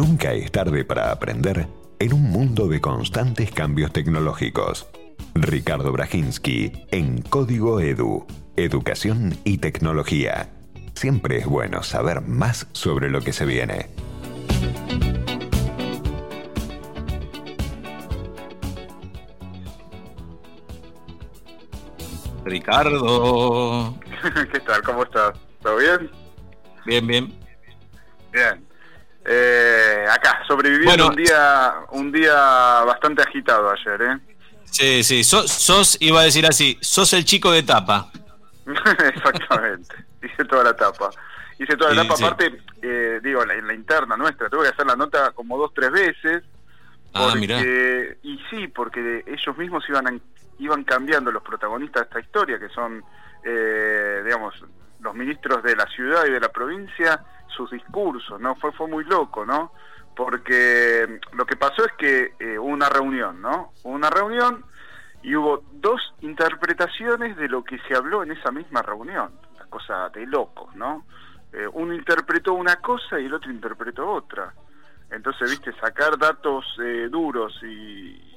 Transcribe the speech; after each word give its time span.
Nunca 0.00 0.32
es 0.32 0.50
tarde 0.50 0.82
para 0.82 1.12
aprender 1.12 1.68
en 1.98 2.14
un 2.14 2.22
mundo 2.22 2.68
de 2.68 2.80
constantes 2.80 3.52
cambios 3.52 3.92
tecnológicos. 3.92 4.88
Ricardo 5.34 5.92
Brajinski 5.92 6.72
en 6.90 7.20
Código 7.20 7.80
Edu, 7.80 8.26
Educación 8.56 9.36
y 9.44 9.58
Tecnología. 9.58 10.48
Siempre 10.94 11.36
es 11.36 11.44
bueno 11.44 11.82
saber 11.82 12.22
más 12.22 12.66
sobre 12.72 13.10
lo 13.10 13.20
que 13.20 13.34
se 13.34 13.44
viene. 13.44 13.90
Ricardo. 22.46 23.98
¿Qué 24.50 24.60
tal? 24.60 24.82
¿Cómo 24.82 25.02
estás? 25.02 25.38
¿Todo 25.62 25.76
bien? 25.76 26.10
Bien, 26.86 27.06
bien. 27.06 27.34
Bien. 28.32 28.69
Eh, 29.32 30.06
acá, 30.10 30.42
sobreviviendo 30.48 31.06
un 31.06 31.14
día 31.14 31.74
un 31.92 32.10
día 32.10 32.34
bastante 32.84 33.22
agitado 33.22 33.70
ayer, 33.70 34.02
¿eh? 34.02 34.18
Sí, 34.64 35.04
sí, 35.04 35.22
sos, 35.22 35.96
iba 36.00 36.20
a 36.20 36.24
decir 36.24 36.44
así, 36.46 36.76
sos 36.80 37.12
el 37.12 37.24
chico 37.24 37.52
de 37.52 37.62
tapa. 37.62 38.10
Exactamente, 38.66 39.94
hice 40.20 40.44
toda 40.46 40.64
la 40.64 40.76
tapa. 40.76 41.10
Hice 41.60 41.76
toda 41.76 41.94
la 41.94 42.02
tapa, 42.02 42.14
aparte, 42.14 42.60
eh, 42.82 43.20
digo, 43.22 43.42
en 43.42 43.68
la, 43.68 43.72
interna 43.72 44.16
nuestra, 44.16 44.48
tuve 44.48 44.62
que 44.64 44.68
hacer 44.70 44.86
la 44.86 44.96
nota 44.96 45.30
como 45.30 45.56
dos, 45.58 45.72
tres 45.74 45.92
veces. 45.92 46.42
ah, 47.14 47.32
Y 48.22 48.40
sí, 48.50 48.66
porque 48.66 49.22
ellos 49.28 49.56
mismos 49.56 49.84
iban, 49.88 50.20
iban 50.58 50.82
cambiando 50.82 51.30
los 51.30 51.44
protagonistas 51.44 52.02
de 52.02 52.08
esta 52.08 52.20
historia, 52.20 52.58
que 52.58 52.68
son, 52.70 53.04
eh, 53.44 54.22
digamos, 54.24 54.54
los 55.00 55.14
ministros 55.14 55.62
de 55.62 55.76
la 55.76 55.86
ciudad 55.86 56.26
y 56.26 56.32
de 56.32 56.40
la 56.40 56.48
provincia, 56.48 57.22
sus 57.50 57.70
discursos, 57.70 58.40
¿no? 58.40 58.54
Fue, 58.56 58.72
fue 58.72 58.88
muy 58.88 59.04
loco, 59.04 59.44
¿no? 59.44 59.72
Porque 60.16 61.20
lo 61.32 61.46
que 61.46 61.56
pasó 61.56 61.84
es 61.84 61.92
que 61.92 62.34
eh, 62.38 62.58
hubo 62.58 62.68
una 62.68 62.88
reunión, 62.88 63.40
¿no? 63.40 63.72
Hubo 63.82 63.94
una 63.94 64.10
reunión 64.10 64.64
y 65.22 65.34
hubo 65.34 65.62
dos 65.72 66.00
interpretaciones 66.20 67.36
de 67.36 67.48
lo 67.48 67.62
que 67.62 67.78
se 67.80 67.94
habló 67.94 68.22
en 68.22 68.32
esa 68.32 68.50
misma 68.50 68.82
reunión, 68.82 69.32
una 69.54 69.66
cosa 69.66 70.08
de 70.10 70.26
locos, 70.26 70.74
¿no? 70.74 71.04
Eh, 71.52 71.66
uno 71.72 71.94
interpretó 71.94 72.54
una 72.54 72.76
cosa 72.76 73.18
y 73.18 73.26
el 73.26 73.34
otro 73.34 73.50
interpretó 73.50 74.08
otra. 74.08 74.54
Entonces, 75.10 75.50
viste, 75.50 75.72
sacar 75.80 76.16
datos 76.16 76.64
eh, 76.82 77.08
duros 77.10 77.58
y, 77.62 78.28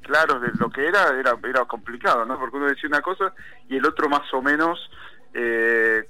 claros 0.00 0.40
de 0.40 0.52
lo 0.60 0.70
que 0.70 0.86
era, 0.86 1.08
era, 1.18 1.36
era 1.42 1.64
complicado, 1.64 2.24
¿no? 2.24 2.38
Porque 2.38 2.56
uno 2.56 2.66
decía 2.66 2.88
una 2.88 3.02
cosa 3.02 3.32
y 3.68 3.76
el 3.76 3.84
otro 3.84 4.08
más 4.08 4.32
o 4.32 4.40
menos 4.40 4.78
eh, 5.34 5.65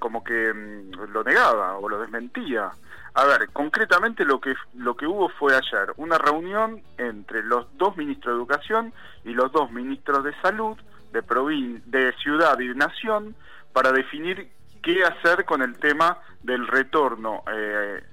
como 0.07 0.23
que 0.23 0.55
mm, 0.55 1.11
lo 1.13 1.25
negaba 1.25 1.79
o 1.79 1.89
lo 1.89 1.99
desmentía. 1.99 2.71
A 3.15 3.25
ver, 3.25 3.49
concretamente 3.53 4.25
lo 4.25 4.41
que 4.41 4.55
lo 4.75 4.97
que 4.97 5.05
hubo 5.05 5.29
fue 5.31 5.53
ayer 5.57 5.93
una 5.97 6.17
reunión 6.17 6.81
entre 6.97 7.43
los 7.43 7.67
dos 7.77 7.97
ministros 7.97 8.33
de 8.33 8.39
Educación 8.39 8.93
y 9.25 9.31
los 9.31 9.51
dos 9.51 9.73
ministros 9.73 10.23
de 10.23 10.33
Salud 10.43 10.79
de 11.13 11.25
provin 11.25 11.83
de 11.87 12.13
ciudad 12.23 12.57
y 12.61 12.69
nación 12.69 13.35
para 13.73 13.91
definir 13.91 14.49
qué 14.81 15.03
hacer 15.03 15.45
con 15.45 15.61
el 15.61 15.77
tema 15.77 16.19
del 16.45 16.69
retorno 16.69 17.43
eh, 17.53 18.05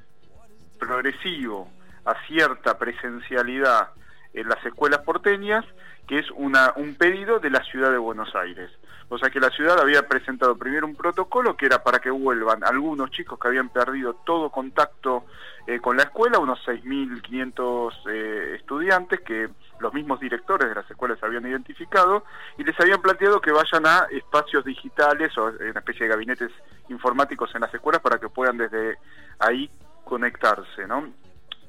progresivo 0.79 1.69
a 2.05 2.15
cierta 2.25 2.79
presencialidad 2.79 3.89
en 4.33 4.47
las 4.47 4.63
escuelas 4.65 5.01
porteñas, 5.01 5.65
que 6.07 6.19
es 6.19 6.29
una, 6.31 6.73
un 6.75 6.95
pedido 6.95 7.39
de 7.39 7.49
la 7.49 7.63
ciudad 7.63 7.91
de 7.91 7.97
Buenos 7.97 8.35
Aires. 8.35 8.71
O 9.09 9.17
sea 9.17 9.29
que 9.29 9.39
la 9.39 9.49
ciudad 9.49 9.79
había 9.79 10.07
presentado 10.07 10.57
primero 10.57 10.87
un 10.87 10.95
protocolo 10.95 11.55
que 11.55 11.67
era 11.67 11.83
para 11.83 11.99
que 11.99 12.09
vuelvan 12.09 12.63
algunos 12.63 13.11
chicos 13.11 13.37
que 13.39 13.47
habían 13.47 13.69
perdido 13.69 14.15
todo 14.25 14.49
contacto 14.49 15.25
eh, 15.67 15.79
con 15.79 15.97
la 15.97 16.03
escuela, 16.03 16.39
unos 16.39 16.59
6.500 16.65 17.93
eh, 18.09 18.55
estudiantes 18.55 19.21
que 19.21 19.49
los 19.79 19.93
mismos 19.93 20.19
directores 20.19 20.67
de 20.67 20.75
las 20.75 20.89
escuelas 20.89 21.21
habían 21.21 21.45
identificado 21.45 22.23
y 22.57 22.63
les 22.63 22.79
habían 22.79 23.01
planteado 23.01 23.39
que 23.39 23.51
vayan 23.51 23.85
a 23.85 24.07
espacios 24.11 24.65
digitales 24.65 25.37
o 25.37 25.45
una 25.45 25.79
especie 25.79 26.07
de 26.07 26.13
gabinetes 26.13 26.51
informáticos 26.89 27.53
en 27.53 27.61
las 27.61 27.73
escuelas 27.73 28.01
para 28.01 28.17
que 28.17 28.29
puedan 28.29 28.57
desde 28.57 28.97
ahí 29.39 29.69
conectarse, 30.03 30.87
¿no? 30.87 31.07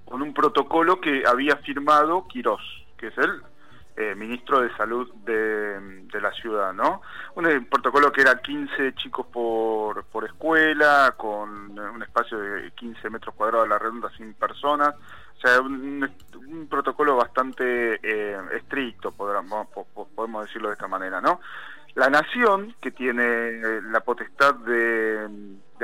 Con 0.05 0.23
un 0.23 0.35
protocolo 0.35 1.01
que 1.01 1.25
había 1.27 1.57
firmado 1.57 2.27
Quirós, 2.29 2.63
que 2.97 3.09
es 3.09 3.19
el 3.19 3.43
eh, 3.97 4.15
ministro 4.17 4.61
de 4.61 4.75
Salud 4.77 5.09
de, 5.25 6.21
la 6.21 6.33
ciudad, 6.33 6.73
¿no? 6.73 7.03
Un, 7.35 7.67
protocolo 7.67 8.11
que 8.13 8.23
era 8.23 8.41
15 8.41 8.95
chicos 8.95 9.27
por, 9.27 10.05
por 10.05 10.25
escuela, 10.25 11.15
con 11.17 11.79
un 11.79 12.03
espacio 12.03 12.39
de 12.39 12.71
15 12.73 13.11
metros 13.11 13.35
cuadrados 13.35 13.67
a 13.67 13.69
la 13.69 13.79
redonda 13.79 14.11
sin 14.17 14.35
personas, 14.35 14.95
o 15.37 15.41
sea, 15.41 15.61
un, 15.61 16.09
protocolo 16.69 17.17
bastante 17.17 18.01
eh, 18.03 18.37
estricto, 18.57 19.13
podemos, 19.13 19.69
podemos 20.15 20.47
decirlo 20.47 20.69
de 20.69 20.75
esta 20.75 20.89
manera, 20.89 21.21
¿no? 21.21 21.41
La 21.95 22.11
nación, 22.11 22.75
que 22.81 22.91
tiene 22.91 23.81
la 23.83 24.01
potestad 24.01 24.55
de, 24.57 25.29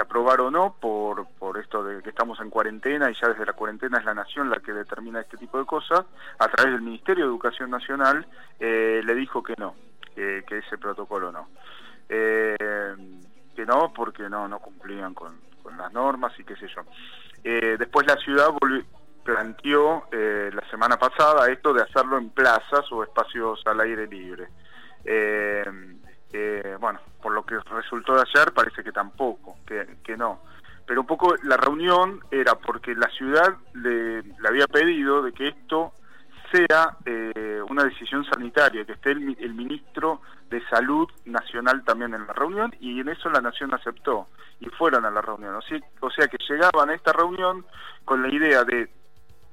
aprobar 0.00 0.40
o 0.40 0.50
no 0.50 0.76
por, 0.80 1.28
por 1.38 1.58
esto 1.58 1.84
de 1.84 2.02
que 2.02 2.08
estamos 2.08 2.40
en 2.40 2.50
cuarentena 2.50 3.10
y 3.10 3.14
ya 3.14 3.28
desde 3.28 3.44
la 3.44 3.52
cuarentena 3.52 3.98
es 3.98 4.04
la 4.04 4.14
nación 4.14 4.48
la 4.48 4.58
que 4.58 4.72
determina 4.72 5.20
este 5.20 5.36
tipo 5.36 5.58
de 5.58 5.66
cosas, 5.66 6.04
a 6.38 6.48
través 6.48 6.72
del 6.72 6.82
Ministerio 6.82 7.24
de 7.24 7.30
Educación 7.30 7.70
Nacional 7.70 8.26
eh, 8.58 9.02
le 9.04 9.14
dijo 9.14 9.42
que 9.42 9.54
no, 9.58 9.74
que, 10.14 10.42
ese 10.48 10.78
protocolo 10.78 11.30
no. 11.30 11.48
Eh, 12.08 12.96
que 13.54 13.66
no 13.66 13.92
porque 13.92 14.28
no, 14.28 14.48
no 14.48 14.58
cumplían 14.58 15.14
con, 15.14 15.38
las 15.76 15.92
normas 15.92 16.32
y 16.40 16.44
qué 16.44 16.56
sé 16.56 16.66
yo. 16.74 16.82
Eh, 17.44 17.76
después 17.78 18.06
la 18.06 18.16
ciudad 18.16 18.48
planteó 19.22 20.06
la 20.10 20.68
semana 20.70 20.98
pasada 20.98 21.48
esto 21.48 21.72
de 21.72 21.82
hacerlo 21.82 22.18
en 22.18 22.30
plazas 22.30 22.90
o 22.90 23.04
espacios 23.04 23.62
al 23.66 23.80
aire 23.80 24.08
libre. 24.08 24.48
Eh, 25.04 25.49
resultó 27.80 28.14
de 28.14 28.22
ayer 28.22 28.52
parece 28.52 28.82
que 28.82 28.92
tampoco, 28.92 29.56
que, 29.66 29.98
que 30.04 30.16
no. 30.16 30.40
Pero 30.86 31.02
un 31.02 31.06
poco 31.06 31.34
la 31.44 31.56
reunión 31.56 32.20
era 32.30 32.54
porque 32.56 32.94
la 32.94 33.08
ciudad 33.10 33.56
le, 33.74 34.22
había 34.46 34.66
pedido 34.66 35.22
de 35.22 35.32
que 35.32 35.48
esto 35.48 35.92
sea 36.52 36.96
eh, 37.04 37.62
una 37.68 37.84
decisión 37.84 38.24
sanitaria, 38.24 38.84
que 38.84 38.92
esté 38.92 39.12
el, 39.12 39.36
el, 39.38 39.54
ministro 39.54 40.20
de 40.48 40.60
Salud 40.66 41.08
Nacional 41.26 41.84
también 41.84 42.12
en 42.14 42.26
la 42.26 42.32
reunión 42.32 42.74
y 42.80 42.98
en 42.98 43.08
eso 43.08 43.30
la 43.30 43.40
Nación 43.40 43.72
aceptó 43.72 44.26
y 44.58 44.66
fueron 44.70 45.04
a 45.04 45.10
la 45.10 45.22
reunión. 45.22 45.54
O 45.54 45.62
sea, 45.62 45.78
o 46.00 46.10
sea 46.10 46.26
que 46.26 46.38
llegaban 46.48 46.90
a 46.90 46.94
esta 46.94 47.12
reunión 47.12 47.64
con 48.04 48.22
la 48.22 48.34
idea 48.34 48.64
de 48.64 48.90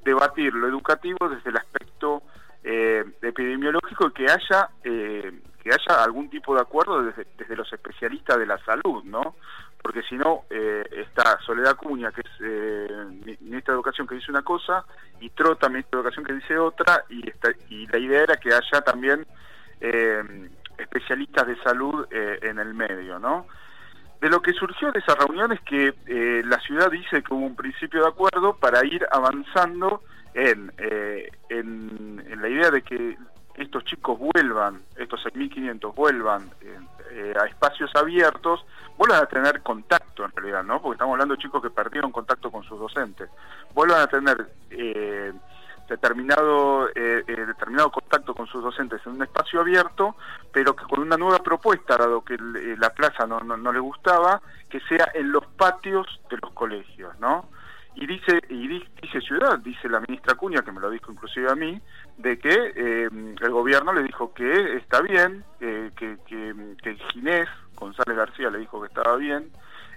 debatir 0.04 0.54
lo 0.54 0.68
educativo 0.68 1.30
desde 1.30 1.50
el 1.50 1.58
aspecto 1.58 2.24
eh, 2.64 3.04
epidemiológico 3.22 4.08
y 4.08 4.12
que 4.12 4.26
haya 4.26 4.70
eh, 4.84 5.32
que 5.68 5.74
haya 5.74 6.04
algún 6.04 6.30
tipo 6.30 6.56
de 6.56 6.62
acuerdo 6.62 7.04
desde, 7.04 7.56
los 7.56 7.72
especialistas 7.74 8.38
de 8.38 8.46
la 8.46 8.58
salud, 8.64 9.04
¿no? 9.04 9.36
Porque 9.82 10.02
si 10.04 10.16
no, 10.16 10.44
eh, 10.50 10.84
está 10.92 11.40
Soledad 11.46 11.76
Cuña, 11.76 12.12
que 12.12 12.22
es 12.22 12.32
eh, 12.42 13.38
ministra 13.42 13.74
de 13.74 13.78
Educación, 13.78 14.08
que 14.08 14.16
dice 14.16 14.32
una 14.32 14.44
cosa, 14.44 14.86
y 15.20 15.30
Trota, 15.32 15.68
ministra 15.68 15.98
de 15.98 16.02
Educación, 16.04 16.26
que 16.26 16.34
dice 16.34 16.58
otra, 16.58 17.04
y, 17.10 17.30
está, 17.30 17.50
y 17.70 17.86
la 17.88 17.98
idea 17.98 18.24
era 18.24 18.38
que 18.38 18.54
haya 18.54 18.82
también 18.82 19.28
eh, 19.82 20.50
especialistas 20.78 21.48
de 21.48 21.58
salud 21.62 22.08
eh, 22.12 22.40
en 22.44 22.60
el 22.60 22.74
medio, 22.74 23.20
¿no? 23.20 23.46
De 24.22 24.30
lo 24.30 24.42
que 24.42 24.54
surgió 24.54 24.92
de 24.94 25.00
esa 25.00 25.16
reunión 25.16 25.52
es 25.52 25.62
que 25.62 25.94
la 26.46 26.60
ciudad 26.62 26.90
dice 26.90 27.22
que 27.22 27.34
hubo 27.34 27.46
un 27.46 27.56
principio 27.56 28.02
de 28.02 28.08
acuerdo 28.08 28.56
para 28.56 28.84
ir 28.84 29.06
avanzando 29.12 30.02
en, 30.34 30.72
en, 31.50 32.26
en 32.28 32.42
la 32.42 32.50
idea 32.50 32.72
de 32.72 32.82
que 32.82 33.16
estos 33.58 33.84
chicos 33.86 34.18
vuelvan, 34.20 34.82
estos 34.96 35.26
6.500 35.26 35.96
vuelvan 35.96 36.50
eh, 36.62 36.80
eh, 37.12 37.34
a 37.40 37.46
espacios 37.46 37.90
abiertos, 37.96 38.64
vuelvan 38.98 39.24
a 39.24 39.26
tener 39.26 39.62
contacto 39.62 40.24
en 40.24 40.32
realidad, 40.32 40.64
¿no? 40.64 40.82
Porque 40.82 40.96
estamos 40.96 41.14
hablando 41.14 41.36
de 41.36 41.42
chicos 41.42 41.62
que 41.62 41.72
perdieron 41.72 42.12
contacto 42.12 42.52
con 42.52 42.64
sus 42.64 42.80
docentes. 42.80 43.30
Vuelvan 43.74 44.02
a 44.02 44.08
tener 44.08 44.48
eh, 44.70 45.34
determinado, 45.90 46.88
determinado 46.88 47.92
contacto 47.92 48.36
con 48.36 48.46
sus 48.48 48.62
docentes 48.62 49.02
en 49.06 49.14
un 49.14 49.24
espacio 49.24 49.62
abierto, 49.62 50.16
pero 50.52 50.76
que 50.76 50.84
con 50.84 51.00
una 51.00 51.16
nueva 51.16 51.40
propuesta, 51.40 51.98
dado 51.98 52.26
que 52.26 52.38
la 52.78 52.90
plaza 52.90 53.26
no, 53.26 53.40
no, 53.40 53.56
no 53.56 53.72
le 53.72 53.80
gustaba, 53.80 54.42
que 54.70 54.82
sea 54.82 55.12
en 55.14 55.32
los 55.32 55.46
patios 55.46 56.20
de 56.30 56.38
los 56.42 56.52
colegios, 56.52 57.18
¿no? 57.20 57.46
Y 58.00 58.06
dice 58.06 58.40
y 58.50 58.68
dice 58.68 59.22
ciudad 59.22 59.58
dice 59.60 59.90
la 59.90 60.00
ministra 60.00 60.36
Cuña 60.36 60.62
que 60.62 60.72
me 60.72 60.80
lo 60.80 60.92
dijo 60.92 61.12
inclusive 61.12 61.50
a 61.52 61.56
mí 61.56 61.82
de 62.18 62.38
que 62.38 62.74
eh, 62.76 63.10
el 63.42 63.52
gobierno 63.52 63.92
le 63.92 64.04
dijo 64.04 64.34
que 64.34 64.76
está 64.78 65.02
bien 65.02 65.44
que, 65.60 65.92
que, 65.96 66.18
que, 66.82 66.96
Ginés 67.12 67.50
González 67.76 68.16
García 68.16 68.52
le 68.52 68.60
dijo 68.60 68.80
que 68.80 68.88
estaba 68.88 69.16
bien 69.16 69.50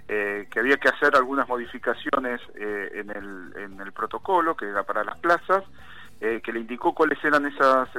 eh, 0.07 0.47
que 0.49 0.59
había 0.59 0.77
que 0.77 0.89
hacer 0.89 1.15
algunas 1.15 1.47
modificaciones 1.47 2.41
eh, 2.55 2.91
en, 2.95 3.11
el, 3.11 3.53
en 3.57 3.79
el 3.79 3.91
protocolo 3.91 4.55
que 4.55 4.65
era 4.65 4.83
para 4.83 5.03
las 5.03 5.19
plazas 5.19 5.63
que 6.43 6.53
le 6.53 6.59
indicó 6.59 6.93
cuáles 6.93 7.17
eran 7.23 7.47
esas 7.47 7.89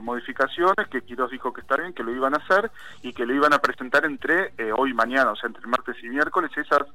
modificaciones, 0.00 0.86
que 0.88 1.02
Quiroz 1.02 1.32
dijo 1.32 1.52
que 1.52 1.60
está 1.62 1.76
bien, 1.76 1.92
que 1.92 2.04
lo 2.04 2.12
iban 2.12 2.34
a 2.34 2.36
hacer 2.36 2.70
y 3.02 3.12
que 3.12 3.26
lo 3.26 3.34
iban 3.34 3.52
a 3.52 3.58
presentar 3.58 4.04
entre 4.04 4.52
hoy 4.72 4.90
y 4.92 4.94
mañana, 4.94 5.32
o 5.32 5.34
sea, 5.34 5.48
entre 5.48 5.66
martes 5.66 5.96
y 6.04 6.08
miércoles, 6.08 6.52
esas 6.56 6.86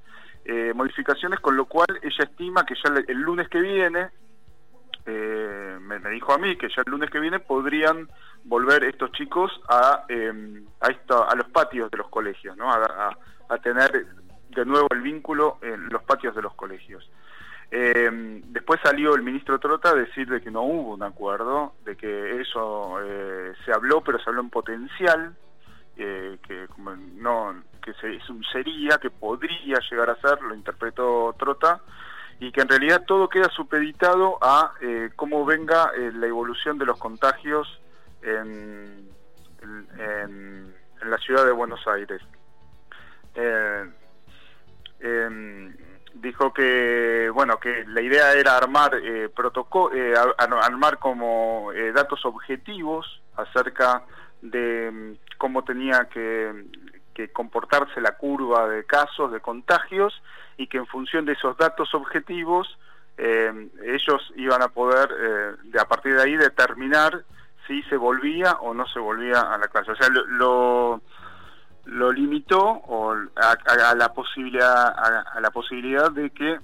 eh, 0.45 0.73
modificaciones, 0.73 1.39
con 1.39 1.55
lo 1.55 1.65
cual 1.65 1.87
ella 2.01 2.23
estima 2.23 2.65
que 2.65 2.75
ya 2.75 2.93
el 3.07 3.17
lunes 3.17 3.47
que 3.49 3.61
viene, 3.61 4.09
eh, 5.05 5.77
me, 5.81 5.99
dijo 6.11 6.33
a 6.33 6.37
mí 6.37 6.55
que 6.57 6.69
ya 6.69 6.83
el 6.85 6.91
lunes 6.91 7.09
que 7.09 7.19
viene 7.19 7.39
podrían 7.39 8.07
volver 8.43 8.83
estos 8.83 9.11
chicos 9.11 9.51
a, 9.69 10.05
em, 10.07 10.65
a, 10.79 10.87
esto, 10.87 11.27
a 11.27 11.35
los 11.35 11.49
patios 11.49 11.89
de 11.91 11.97
los 11.97 12.09
colegios, 12.09 12.55
¿no? 12.57 12.71
a, 12.71 13.15
tener 13.61 14.07
de 14.49 14.65
nuevo 14.65 14.87
el 14.91 15.01
vínculo 15.01 15.57
en 15.61 15.89
los 15.89 16.03
patios 16.03 16.33
de 16.35 16.41
los 16.41 16.53
colegios. 16.53 17.09
Eh, 17.69 18.09
después 18.47 18.79
salió 18.83 19.13
el 19.15 19.21
ministro 19.21 19.59
Trota 19.59 19.89
a 19.89 19.95
decir 19.95 20.27
de 20.29 20.41
que 20.41 20.51
no 20.51 20.61
hubo 20.63 20.93
un 20.93 21.03
acuerdo, 21.03 21.73
de 21.85 21.95
que 21.95 22.41
eso 22.41 22.97
eh, 23.01 23.53
se 23.65 23.71
habló, 23.71 24.01
pero 24.01 24.19
se 24.19 24.29
habló 24.29 24.41
en 24.41 24.49
potencial, 24.49 25.35
eh, 25.97 26.37
que 26.45 26.67
no 27.15 27.61
que 27.81 27.93
se, 27.95 28.19
sería, 28.51 28.97
que 28.97 29.09
podría 29.09 29.79
llegar 29.89 30.09
a 30.09 30.15
ser, 30.15 30.41
lo 30.41 30.53
interpretó 30.55 31.35
Trota, 31.37 31.81
y 32.39 32.51
que 32.51 32.61
en 32.61 32.69
realidad 32.69 33.03
todo 33.05 33.29
queda 33.29 33.49
supeditado 33.49 34.37
a 34.41 34.73
eh, 34.81 35.11
cómo 35.15 35.45
venga 35.45 35.91
eh, 35.95 36.11
la 36.13 36.27
evolución 36.27 36.77
de 36.77 36.85
los 36.85 36.97
contagios 36.97 37.79
en, 38.21 39.09
en, 39.97 40.73
la 41.03 41.17
ciudad 41.17 41.45
de 41.45 41.51
Buenos 41.51 41.85
Aires. 41.87 42.21
Em, 44.99 45.75
dijo 46.13 46.53
que 46.53 47.29
bueno 47.33 47.59
que 47.59 47.85
la 47.87 48.01
idea 48.01 48.33
era 48.33 48.55
armar 48.57 48.93
eh, 48.95 49.29
protocolo 49.29 49.95
armar 50.37 50.99
como 50.99 51.71
datos 51.93 52.23
objetivos 52.25 53.21
acerca 53.35 54.03
de 54.41 54.91
mm, 54.91 55.37
cómo 55.37 55.63
tenía 55.63 56.05
que, 56.05 56.65
comportarse 57.29 58.01
la 58.01 58.17
curva 58.17 58.67
de 58.67 58.85
casos, 58.85 59.31
de 59.31 59.39
contagios, 59.39 60.21
y 60.57 60.67
que 60.67 60.77
en 60.77 60.87
función 60.87 61.25
de 61.25 61.33
esos 61.33 61.57
datos 61.57 61.93
objetivos 61.93 62.77
eh, 63.17 63.69
ellos 63.85 64.33
iban 64.35 64.61
a 64.61 64.69
poder, 64.69 65.09
eh, 65.11 65.55
de, 65.63 65.79
a 65.79 65.85
partir 65.85 66.15
de 66.15 66.23
ahí, 66.23 66.35
determinar 66.35 67.23
si 67.67 67.83
se 67.83 67.97
volvía 67.97 68.53
o 68.53 68.73
no 68.73 68.87
se 68.87 68.99
volvía 68.99 69.41
a 69.41 69.57
la 69.57 69.67
clase. 69.67 69.91
O 69.91 69.95
sea, 69.95 70.09
lo, 70.09 71.01
lo, 71.85 72.11
limitó 72.11 72.59
o 72.59 73.13
a, 73.13 73.95
la 73.95 74.13
posibilidad 74.13 74.87
a, 74.87 75.39
la 75.39 75.51
posibilidad 75.51 76.11
de 76.11 76.29
que 76.31 76.59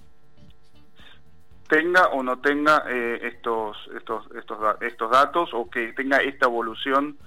tenga 1.67 2.07
o 2.07 2.23
no 2.23 2.39
tenga 2.39 2.83
eh, 2.87 3.19
estos, 3.23 3.77
estos, 3.95 4.25
estos, 4.35 4.57
estos 4.81 5.11
datos 5.11 5.49
o 5.53 5.69
que 5.69 5.93
tenga 5.93 6.17
esta 6.17 6.45
evolución 6.45 7.17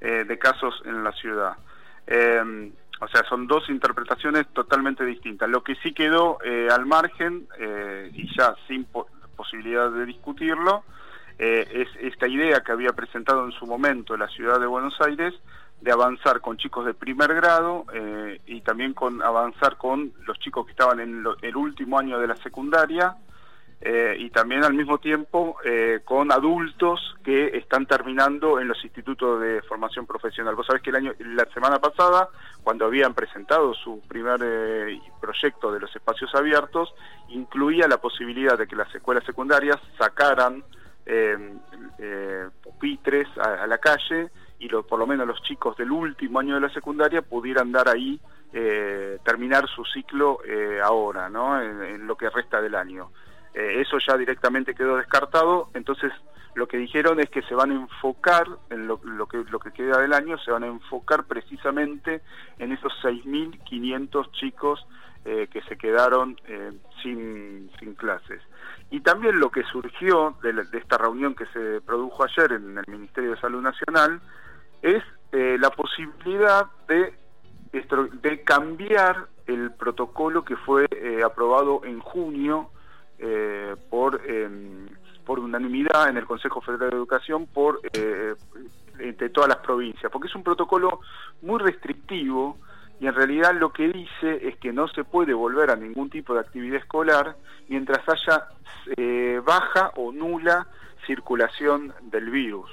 eh, 0.00 0.24
de 0.26 0.38
casos 0.38 0.80
en 0.84 1.02
la 1.02 1.12
ciudad. 1.12 1.56
Eh, 2.08 2.72
o 3.00 3.06
sea, 3.08 3.22
son 3.28 3.46
dos 3.46 3.68
interpretaciones 3.68 4.48
totalmente 4.48 5.04
distintas. 5.04 5.48
Lo 5.48 5.62
que 5.62 5.76
sí 5.76 5.92
quedó 5.92 6.38
eh, 6.42 6.68
al 6.70 6.84
margen, 6.86 7.46
y 8.12 8.36
ya 8.36 8.54
sin 8.66 8.86
posibilidad 9.36 9.90
de 9.90 10.04
discutirlo, 10.04 10.82
es 11.38 11.88
esta 12.00 12.26
idea 12.26 12.62
que 12.62 12.72
había 12.72 12.90
presentado 12.90 13.44
en 13.44 13.52
su 13.52 13.66
momento 13.66 14.16
la 14.16 14.26
ciudad 14.26 14.58
de 14.58 14.66
Buenos 14.66 15.00
Aires 15.00 15.32
de 15.80 15.92
avanzar 15.92 16.40
con 16.40 16.56
chicos 16.56 16.84
de 16.84 16.94
primer 16.94 17.32
grado 17.36 17.86
y 18.44 18.60
también 18.62 18.94
con 18.94 19.22
avanzar 19.22 19.76
con 19.76 20.12
los 20.26 20.36
chicos 20.40 20.66
que 20.66 20.72
estaban 20.72 20.98
en 20.98 21.24
el 21.42 21.56
último 21.56 22.00
año 22.00 22.18
de 22.18 22.26
la 22.26 22.34
secundaria 22.36 23.14
eh, 23.80 24.16
y 24.18 24.30
también 24.30 24.64
al 24.64 24.74
mismo 24.74 24.98
tiempo 24.98 25.56
eh, 25.64 26.00
con 26.04 26.32
adultos 26.32 27.16
que 27.22 27.56
están 27.56 27.86
terminando 27.86 28.58
en 28.58 28.66
los 28.66 28.82
institutos 28.82 29.40
de 29.40 29.62
formación 29.62 30.04
profesional. 30.04 30.56
Vos 30.56 30.66
sabés 30.66 30.82
que 30.82 30.90
el 30.90 30.96
año, 30.96 31.12
la 31.20 31.44
semana 31.54 31.78
pasada, 31.78 32.28
cuando 32.64 32.86
habían 32.86 33.14
presentado 33.14 33.74
su 33.74 34.00
primer 34.08 34.40
eh, 34.42 35.00
proyecto 35.20 35.70
de 35.70 35.78
los 35.78 35.94
espacios 35.94 36.34
abiertos, 36.34 36.92
incluía 37.28 37.86
la 37.86 37.98
posibilidad 37.98 38.58
de 38.58 38.66
que 38.66 38.74
las 38.74 38.92
escuelas 38.92 39.24
secundarias 39.24 39.78
sacaran 39.96 40.64
pupitres 42.62 43.26
a, 43.38 43.66
la 43.66 43.78
calle 43.78 44.28
y 44.58 44.68
por 44.68 44.98
lo 44.98 45.06
menos 45.06 45.26
los 45.26 45.40
chicos 45.42 45.74
del 45.78 45.90
último 45.90 46.38
año 46.38 46.56
de 46.56 46.60
la 46.60 46.68
secundaria 46.68 47.22
pudieran 47.22 47.72
dar 47.72 47.88
ahí 47.88 48.20
terminar 49.24 49.66
su 49.68 49.86
ciclo 49.86 50.40
ahora, 50.84 51.30
¿no? 51.30 51.62
en, 51.62 52.06
lo 52.06 52.14
que 52.14 52.28
resta 52.28 52.60
del 52.60 52.74
año. 52.74 53.10
Eh, 53.58 53.80
eso 53.80 53.98
ya 53.98 54.16
directamente 54.16 54.72
quedó 54.72 54.98
descartado, 54.98 55.68
entonces 55.74 56.12
lo 56.54 56.68
que 56.68 56.76
dijeron 56.76 57.18
es 57.18 57.28
que 57.28 57.42
se 57.42 57.56
van 57.56 57.72
a 57.72 57.74
enfocar, 57.74 58.46
en 58.70 58.86
lo, 58.86 59.00
que, 59.26 59.38
lo 59.50 59.58
que 59.58 59.72
queda 59.72 59.98
del 59.98 60.12
año, 60.12 60.38
se 60.38 60.52
van 60.52 60.62
a 60.62 60.68
enfocar 60.68 61.24
precisamente 61.24 62.20
en 62.60 62.70
esos 62.70 62.92
6.500 63.02 64.30
chicos 64.30 64.86
eh, 65.24 65.48
que 65.52 65.60
se 65.62 65.76
quedaron 65.76 66.36
eh, 66.46 66.70
sin, 67.02 67.68
clases. 67.96 68.40
Y 68.92 69.00
también 69.00 69.40
lo 69.40 69.50
que 69.50 69.64
surgió 69.64 70.36
de, 70.40 70.54
esta 70.78 70.96
reunión 70.96 71.34
que 71.34 71.46
se 71.46 71.80
produjo 71.80 72.22
ayer 72.22 72.52
en 72.52 72.78
el 72.78 72.84
Ministerio 72.86 73.32
de 73.32 73.40
Salud 73.40 73.60
Nacional 73.60 74.20
es 74.82 75.02
la 75.32 75.70
posibilidad 75.70 76.66
de, 76.86 77.12
de 78.22 78.42
cambiar 78.44 79.26
el 79.46 79.72
protocolo 79.72 80.44
que 80.44 80.56
fue 80.56 80.86
aprobado 81.24 81.82
en 81.84 81.98
junio 81.98 82.70
eh, 83.18 83.74
por, 83.90 84.20
em, 84.26 84.88
por 85.24 85.40
unanimidad 85.40 86.08
en 86.08 86.16
el 86.16 86.24
Consejo 86.24 86.60
Federal 86.60 86.90
de 86.90 86.96
Educación 86.96 87.46
por 87.46 87.80
eh, 87.92 88.34
entre 88.98 89.30
todas 89.30 89.48
las 89.48 89.58
provincias, 89.58 90.10
porque 90.10 90.28
es 90.28 90.34
un 90.34 90.42
protocolo 90.42 91.00
muy 91.42 91.58
restrictivo 91.58 92.58
y 93.00 93.06
en 93.06 93.14
realidad 93.14 93.54
lo 93.54 93.72
que 93.72 93.88
dice 93.88 94.48
es 94.48 94.56
que 94.58 94.72
no 94.72 94.88
se 94.88 95.04
puede 95.04 95.34
volver 95.34 95.70
a 95.70 95.76
ningún 95.76 96.10
tipo 96.10 96.34
de 96.34 96.40
actividad 96.40 96.78
escolar 96.78 97.36
mientras 97.68 98.08
haya 98.08 98.48
eh, 98.96 99.40
baja 99.44 99.92
o 99.96 100.12
nula 100.12 100.66
circulación 101.06 101.92
del 102.02 102.30
virus. 102.30 102.70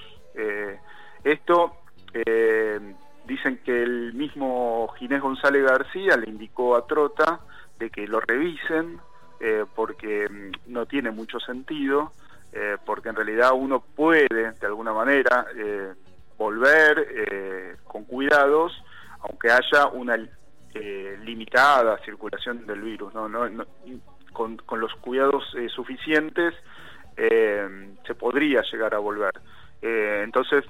esto 1.24 1.78
dicen 3.26 3.60
que 3.64 3.84
el 3.84 4.14
mismo 4.14 4.88
Ginés 4.98 5.22
González 5.22 5.64
García 5.64 6.18
le 6.18 6.30
indicó 6.30 6.76
a 6.76 6.86
Trota 6.86 7.40
de 7.80 7.90
que 7.90 8.08
lo 8.08 8.20
revisen, 8.20 9.00
eh, 9.40 9.66
porque 9.76 10.30
mm, 10.30 10.72
no 10.72 10.86
tiene 10.86 11.12
mucho 11.12 11.40
sentido, 11.40 12.12
eh, 12.54 12.78
porque 12.86 13.10
en 13.10 13.16
realidad 13.16 13.52
uno 13.54 13.82
puede 13.82 14.52
de 14.52 14.66
alguna 14.68 14.94
manera 14.94 15.46
eh, 15.56 15.94
volver 16.38 17.78
con 17.86 18.04
cuidados, 18.04 18.74
aunque 19.22 19.50
haya 19.50 19.88
una 19.88 20.18
limitada 21.24 21.98
circulación 22.04 22.66
del 22.68 22.82
virus, 22.82 23.14
¿no? 23.14 23.30
con, 24.34 24.58
los 24.82 24.94
cuidados 24.96 25.46
suficientes 25.74 26.54
se 27.16 28.16
podría 28.20 28.62
llegar 28.70 28.94
a 28.94 29.00
volver. 29.00 29.32
entonces 29.82 30.66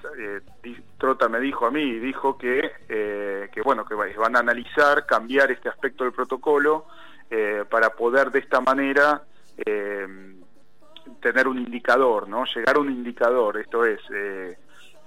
Trota 1.00 1.28
me 1.30 1.40
dijo 1.40 1.66
a 1.66 1.72
mí, 1.72 1.98
dijo 1.98 2.38
que, 2.38 2.74
que 2.88 3.62
bueno 3.64 3.84
que 3.86 3.96
van 3.96 4.36
a 4.36 4.40
analizar, 4.40 5.08
cambiar 5.08 5.50
este 5.52 5.70
aspecto 5.70 6.04
del 6.04 6.14
protocolo 6.14 6.86
eh, 7.32 7.64
para 7.68 7.90
poder 7.90 8.30
de 8.30 8.38
esta 8.38 8.62
manera 8.62 9.24
eh, 9.58 10.08
tener 11.22 11.48
un 11.48 11.58
indicador, 11.58 12.30
¿no? 12.30 12.46
Llegar 12.46 12.76
a 12.76 12.80
un 12.80 12.92
indicador, 12.92 13.58
esto 13.58 13.84
es, 13.84 14.00
eh, 14.14 14.56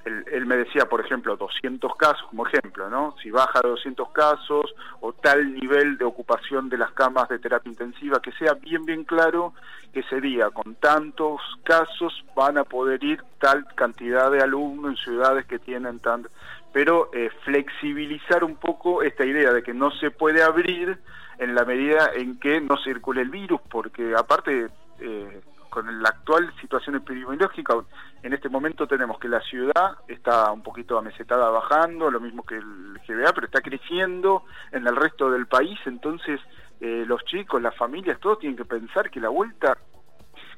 él, 0.04 0.44
me 0.44 0.56
decía, 0.56 0.86
por 0.86 1.00
ejemplo, 1.00 1.36
200 1.36 1.94
casos 1.94 2.26
como 2.28 2.44
ejemplo, 2.44 2.90
¿no? 2.90 3.14
Si 3.22 3.30
baja 3.30 3.60
de 3.62 3.68
200 3.68 4.10
casos 4.10 4.74
o 5.00 5.12
tal 5.12 5.54
nivel 5.54 5.96
de 5.96 6.06
ocupación 6.06 6.68
de 6.68 6.78
las 6.78 6.90
camas 6.90 7.28
de 7.28 7.38
terapia 7.38 7.70
intensiva, 7.70 8.20
que 8.20 8.32
sea 8.32 8.54
bien, 8.54 8.84
bien 8.84 9.04
claro 9.04 9.54
que 9.92 10.00
ese 10.00 10.20
día 10.20 10.50
con 10.50 10.74
tantos 10.74 11.40
casos 11.62 12.24
van 12.34 12.58
a 12.58 12.64
poder 12.64 13.04
ir 13.04 13.22
tal 13.38 13.64
cantidad 13.76 14.28
de 14.32 14.40
alumnos 14.40 14.90
en 14.90 14.96
ciudades 14.96 15.46
que 15.46 15.60
tienen 15.60 16.00
tan... 16.00 16.26
Pero 16.72 17.10
flexibilizar 17.44 18.44
un 18.44 18.56
poco 18.56 19.02
esta 19.02 19.24
idea 19.24 19.52
de 19.52 19.62
que 19.62 19.72
no 19.72 19.90
se 19.92 20.10
puede 20.10 20.42
abrir 20.42 20.98
en 21.38 21.54
la 21.54 21.64
medida 21.64 22.10
en 22.14 22.38
que 22.38 22.60
no 22.60 22.76
circule 22.78 23.22
el 23.22 23.30
virus, 23.30 23.60
porque 23.70 24.14
aparte, 24.16 24.68
eh, 25.00 25.40
con 25.70 26.02
la 26.02 26.08
actual 26.08 26.52
situación 26.60 26.96
epidemiológica, 26.96 27.74
en 28.22 28.32
este 28.32 28.48
momento 28.48 28.86
tenemos 28.86 29.18
que 29.18 29.28
la 29.28 29.40
ciudad 29.40 29.98
está 30.08 30.50
un 30.50 30.62
poquito 30.62 30.98
amesetada 30.98 31.50
bajando, 31.50 32.10
lo 32.10 32.20
mismo 32.20 32.44
que 32.44 32.56
el 32.56 33.00
GBA, 33.06 33.32
pero 33.32 33.46
está 33.46 33.60
creciendo 33.60 34.44
en 34.72 34.86
el 34.86 34.96
resto 34.96 35.30
del 35.30 35.46
país, 35.46 35.78
entonces 35.86 36.40
eh, 36.80 37.04
los 37.06 37.24
chicos, 37.24 37.62
las 37.62 37.76
familias, 37.76 38.18
todos 38.20 38.38
tienen 38.40 38.56
que 38.56 38.64
pensar 38.64 39.10
que 39.10 39.20
la 39.20 39.28
vuelta 39.28 39.76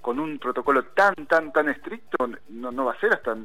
con 0.01 0.19
un 0.19 0.39
protocolo 0.39 0.85
tan, 0.95 1.15
tan, 1.27 1.53
tan 1.53 1.69
estricto 1.69 2.17
no, 2.49 2.71
no 2.73 2.85
va 2.87 2.93
a 2.93 3.01
ser 3.01 3.13
hasta 3.13 3.37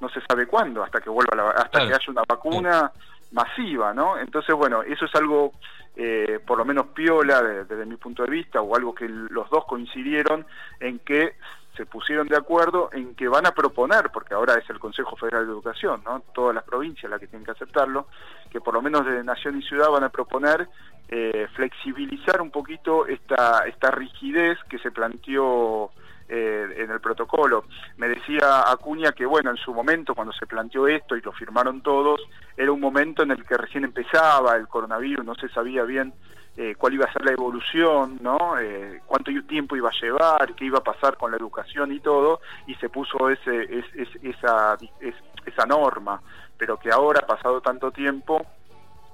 no 0.00 0.08
se 0.08 0.20
sabe 0.22 0.46
cuándo, 0.46 0.82
hasta 0.82 1.00
que 1.00 1.10
vuelva 1.10 1.36
la, 1.36 1.50
hasta 1.50 1.80
que 1.80 1.94
haya 1.94 1.98
una 2.08 2.22
vacuna 2.26 2.92
masiva, 3.32 3.94
¿no? 3.94 4.18
Entonces, 4.18 4.54
bueno, 4.54 4.82
eso 4.82 5.04
es 5.04 5.14
algo 5.14 5.52
eh, 5.96 6.40
por 6.46 6.58
lo 6.58 6.64
menos 6.64 6.86
piola 6.88 7.42
desde 7.42 7.84
mi 7.84 7.96
punto 7.96 8.24
de 8.24 8.30
vista, 8.30 8.60
o 8.60 8.76
algo 8.76 8.94
que 8.94 9.08
los 9.08 9.50
dos 9.50 9.64
coincidieron 9.66 10.46
en 10.78 10.98
que 11.00 11.34
se 11.76 11.86
pusieron 11.86 12.28
de 12.28 12.36
acuerdo 12.36 12.90
en 12.92 13.14
que 13.14 13.28
van 13.28 13.46
a 13.46 13.52
proponer, 13.52 14.10
porque 14.12 14.34
ahora 14.34 14.54
es 14.54 14.68
el 14.70 14.78
Consejo 14.78 15.16
Federal 15.16 15.46
de 15.46 15.52
Educación, 15.52 16.02
¿no? 16.04 16.20
todas 16.34 16.54
las 16.54 16.64
provincias 16.64 17.10
las 17.10 17.20
que 17.20 17.26
tienen 17.26 17.44
que 17.44 17.52
aceptarlo, 17.52 18.06
que 18.50 18.60
por 18.60 18.74
lo 18.74 18.82
menos 18.82 19.04
desde 19.04 19.24
Nación 19.24 19.58
y 19.58 19.62
Ciudad 19.62 19.88
van 19.90 20.04
a 20.04 20.08
proponer 20.08 20.68
eh, 21.08 21.46
flexibilizar 21.54 22.40
un 22.40 22.50
poquito 22.50 23.06
esta, 23.06 23.64
esta 23.66 23.90
rigidez 23.90 24.58
que 24.68 24.78
se 24.78 24.90
planteó 24.90 25.90
eh, 26.32 26.74
en 26.76 26.90
el 26.92 27.00
protocolo. 27.00 27.64
Me 27.96 28.08
decía 28.08 28.70
Acuña 28.70 29.10
que, 29.10 29.26
bueno, 29.26 29.50
en 29.50 29.56
su 29.56 29.74
momento, 29.74 30.14
cuando 30.14 30.32
se 30.32 30.46
planteó 30.46 30.86
esto 30.86 31.16
y 31.16 31.20
lo 31.22 31.32
firmaron 31.32 31.82
todos, 31.82 32.20
era 32.56 32.70
un 32.70 32.78
momento 32.78 33.24
en 33.24 33.32
el 33.32 33.44
que 33.44 33.56
recién 33.56 33.82
empezaba 33.82 34.54
el 34.54 34.68
coronavirus, 34.68 35.24
no 35.24 35.34
se 35.34 35.48
sabía 35.48 35.82
bien 35.82 36.12
eh, 36.56 36.76
cuál 36.78 36.94
iba 36.94 37.06
a 37.06 37.12
ser 37.12 37.24
la 37.24 37.32
evolución, 37.32 38.18
¿no? 38.20 38.56
Eh, 38.60 39.00
cuánto 39.06 39.32
tiempo 39.48 39.74
iba 39.74 39.88
a 39.88 40.00
llevar, 40.00 40.54
qué 40.54 40.66
iba 40.66 40.78
a 40.78 40.84
pasar 40.84 41.16
con 41.16 41.32
la 41.32 41.36
educación 41.36 41.90
y 41.90 41.98
todo, 41.98 42.40
y 42.68 42.76
se 42.76 42.88
puso 42.88 43.28
ese, 43.28 43.82
esa, 44.22 44.78
esa 45.46 45.66
norma, 45.66 46.22
pero 46.56 46.78
que 46.78 46.90
ahora, 46.90 47.26
pasado 47.26 47.60
tanto 47.60 47.90
tiempo, 47.90 48.46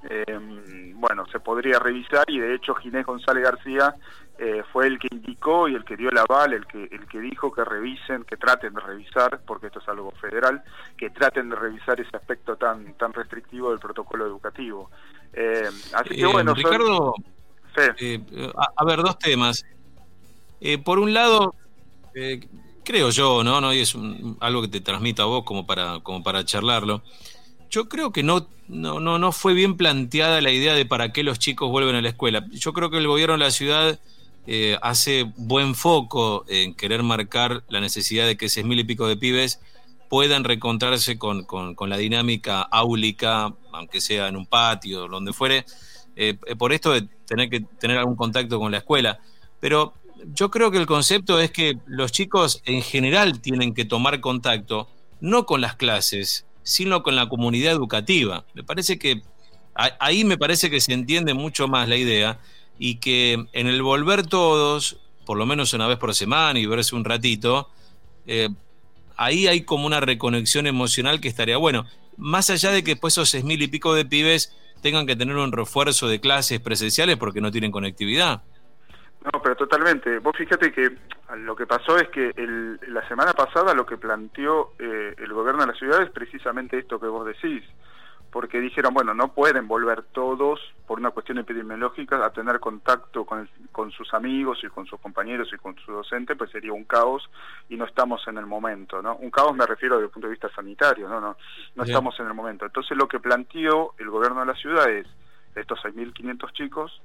eh, 0.08 0.92
bueno, 0.94 1.26
se 1.30 1.40
podría 1.40 1.78
revisar 1.78 2.24
y 2.28 2.38
de 2.38 2.54
hecho 2.54 2.74
Ginés 2.74 3.06
González 3.06 3.44
García 3.44 3.94
eh, 4.38 4.62
fue 4.72 4.86
el 4.86 4.98
que 4.98 5.08
indicó 5.10 5.68
y 5.68 5.74
el 5.74 5.84
que 5.84 5.96
dio 5.96 6.10
el 6.10 6.18
aval, 6.18 6.52
el 6.52 6.66
que, 6.66 6.84
el 6.84 7.06
que 7.06 7.20
dijo 7.20 7.52
que 7.52 7.64
revisen, 7.64 8.24
que 8.24 8.36
traten 8.36 8.74
de 8.74 8.80
revisar, 8.80 9.40
porque 9.46 9.66
esto 9.66 9.80
es 9.80 9.88
algo 9.88 10.10
federal, 10.12 10.62
que 10.96 11.10
traten 11.10 11.50
de 11.50 11.56
revisar 11.56 12.00
ese 12.00 12.16
aspecto 12.16 12.56
tan, 12.56 12.94
tan 12.94 13.12
restrictivo 13.12 13.70
del 13.70 13.78
protocolo 13.78 14.26
educativo. 14.26 14.90
Eh, 15.32 15.68
así 15.94 16.16
que 16.16 16.26
bueno, 16.26 16.54
Ricardo, 16.54 17.14
a, 18.76 18.84
ver, 18.84 19.02
dos 19.02 19.18
temas. 19.18 19.64
por 20.84 20.98
un 20.98 21.12
lado, 21.12 21.54
creo 22.84 23.10
yo, 23.10 23.42
¿no? 23.42 23.60
no 23.60 23.72
y 23.72 23.80
es 23.80 23.96
algo 24.40 24.62
que 24.62 24.68
te 24.68 24.80
transmito 24.80 25.22
a 25.22 25.26
vos 25.26 25.44
como 25.44 25.66
para, 25.66 26.00
como 26.00 26.22
para 26.22 26.44
charlarlo 26.44 27.02
yo 27.70 27.88
creo 27.88 28.12
que 28.12 28.22
no, 28.22 28.48
no, 28.68 29.00
no, 29.00 29.18
no 29.18 29.32
fue 29.32 29.54
bien 29.54 29.76
planteada 29.76 30.40
la 30.40 30.50
idea 30.50 30.74
de 30.74 30.86
para 30.86 31.12
qué 31.12 31.22
los 31.22 31.38
chicos 31.38 31.70
vuelven 31.70 31.94
a 31.94 32.02
la 32.02 32.08
escuela. 32.08 32.46
Yo 32.50 32.72
creo 32.72 32.90
que 32.90 32.98
el 32.98 33.06
gobierno 33.06 33.34
de 33.34 33.44
la 33.44 33.50
ciudad 33.50 34.00
eh, 34.46 34.78
hace 34.82 35.24
buen 35.36 35.74
foco 35.74 36.44
en 36.48 36.74
querer 36.74 37.02
marcar 37.02 37.64
la 37.68 37.80
necesidad 37.80 38.26
de 38.26 38.36
que 38.36 38.48
seis 38.48 38.64
mil 38.64 38.78
y 38.78 38.84
pico 38.84 39.08
de 39.08 39.16
pibes 39.16 39.60
puedan 40.08 40.44
reencontrarse 40.44 41.18
con, 41.18 41.46
la 41.80 41.96
dinámica 41.96 42.62
áulica, 42.62 43.52
aunque 43.72 44.00
sea 44.00 44.28
en 44.28 44.36
un 44.36 44.46
patio, 44.46 45.08
donde 45.08 45.32
fuere, 45.32 45.64
eh, 46.14 46.34
por 46.58 46.72
esto 46.72 46.92
de 46.92 47.08
tener 47.26 47.50
que 47.50 47.60
tener 47.60 47.98
algún 47.98 48.14
contacto 48.14 48.60
con 48.60 48.70
la 48.70 48.78
escuela. 48.78 49.18
Pero 49.58 49.94
yo 50.32 50.50
creo 50.50 50.70
que 50.70 50.78
el 50.78 50.86
concepto 50.86 51.40
es 51.40 51.50
que 51.50 51.78
los 51.86 52.12
chicos 52.12 52.62
en 52.64 52.82
general 52.82 53.40
tienen 53.40 53.74
que 53.74 53.84
tomar 53.84 54.20
contacto, 54.20 54.88
no 55.20 55.44
con 55.44 55.60
las 55.60 55.74
clases, 55.74 56.45
sino 56.66 57.04
con 57.04 57.14
la 57.14 57.28
comunidad 57.28 57.72
educativa. 57.72 58.44
Me 58.52 58.64
parece 58.64 58.98
que 58.98 59.22
ahí 59.74 60.24
me 60.24 60.36
parece 60.36 60.68
que 60.68 60.80
se 60.80 60.92
entiende 60.92 61.32
mucho 61.32 61.68
más 61.68 61.88
la 61.88 61.96
idea 61.96 62.40
y 62.76 62.96
que 62.96 63.46
en 63.52 63.66
el 63.68 63.82
volver 63.82 64.26
todos, 64.26 64.98
por 65.24 65.38
lo 65.38 65.46
menos 65.46 65.72
una 65.74 65.86
vez 65.86 65.96
por 65.96 66.12
semana 66.12 66.58
y 66.58 66.66
verse 66.66 66.96
un 66.96 67.04
ratito, 67.04 67.70
eh, 68.26 68.48
ahí 69.16 69.46
hay 69.46 69.60
como 69.60 69.86
una 69.86 70.00
reconexión 70.00 70.66
emocional 70.66 71.20
que 71.20 71.28
estaría 71.28 71.56
bueno. 71.56 71.86
Más 72.16 72.50
allá 72.50 72.72
de 72.72 72.82
que 72.82 72.92
después 72.92 73.14
esos 73.14 73.28
seis 73.28 73.44
mil 73.44 73.62
y 73.62 73.68
pico 73.68 73.94
de 73.94 74.04
pibes 74.04 74.52
tengan 74.82 75.06
que 75.06 75.14
tener 75.14 75.36
un 75.36 75.52
refuerzo 75.52 76.08
de 76.08 76.20
clases 76.20 76.58
presenciales 76.58 77.16
porque 77.16 77.40
no 77.40 77.52
tienen 77.52 77.70
conectividad. 77.70 78.42
No, 79.32 79.42
pero 79.42 79.56
totalmente. 79.56 80.20
Vos 80.20 80.36
fíjate 80.36 80.70
que 80.72 80.96
lo 81.38 81.56
que 81.56 81.66
pasó 81.66 81.98
es 81.98 82.08
que 82.10 82.32
la 82.88 83.06
semana 83.08 83.32
pasada 83.32 83.74
lo 83.74 83.84
que 83.84 83.96
planteó 83.96 84.72
eh, 84.78 85.14
el 85.18 85.32
gobierno 85.32 85.62
de 85.62 85.72
la 85.72 85.78
ciudad 85.78 86.02
es 86.02 86.10
precisamente 86.10 86.78
esto 86.78 87.00
que 87.00 87.08
vos 87.08 87.26
decís, 87.26 87.64
porque 88.30 88.60
dijeron, 88.60 88.94
bueno, 88.94 89.14
no 89.14 89.32
pueden 89.32 89.66
volver 89.66 90.04
todos 90.12 90.60
por 90.86 91.00
una 91.00 91.10
cuestión 91.10 91.38
epidemiológica 91.38 92.24
a 92.24 92.30
tener 92.30 92.60
contacto 92.60 93.24
con, 93.24 93.48
con 93.72 93.90
sus 93.90 94.14
amigos 94.14 94.60
y 94.62 94.68
con 94.68 94.86
sus 94.86 95.00
compañeros 95.00 95.48
y 95.52 95.56
con 95.56 95.74
su 95.78 95.90
docente, 95.90 96.36
pues 96.36 96.50
sería 96.52 96.72
un 96.72 96.84
caos 96.84 97.28
y 97.68 97.76
no 97.76 97.84
estamos 97.84 98.22
en 98.28 98.38
el 98.38 98.46
momento, 98.46 99.02
¿no? 99.02 99.16
Un 99.16 99.30
caos 99.30 99.56
me 99.56 99.66
refiero 99.66 99.96
desde 99.96 100.06
el 100.06 100.12
punto 100.12 100.28
de 100.28 100.32
vista 100.34 100.48
sanitario, 100.54 101.08
¿no? 101.08 101.20
No, 101.20 101.36
no 101.74 101.82
estamos 101.82 102.18
en 102.20 102.26
el 102.26 102.34
momento. 102.34 102.64
Entonces 102.64 102.96
lo 102.96 103.08
que 103.08 103.18
planteó 103.18 103.94
el 103.98 104.08
gobierno 104.08 104.40
de 104.40 104.46
la 104.46 104.54
ciudad 104.54 104.88
es 104.88 105.06
estos 105.56 105.80
6.500 105.82 106.52
chicos, 106.52 107.02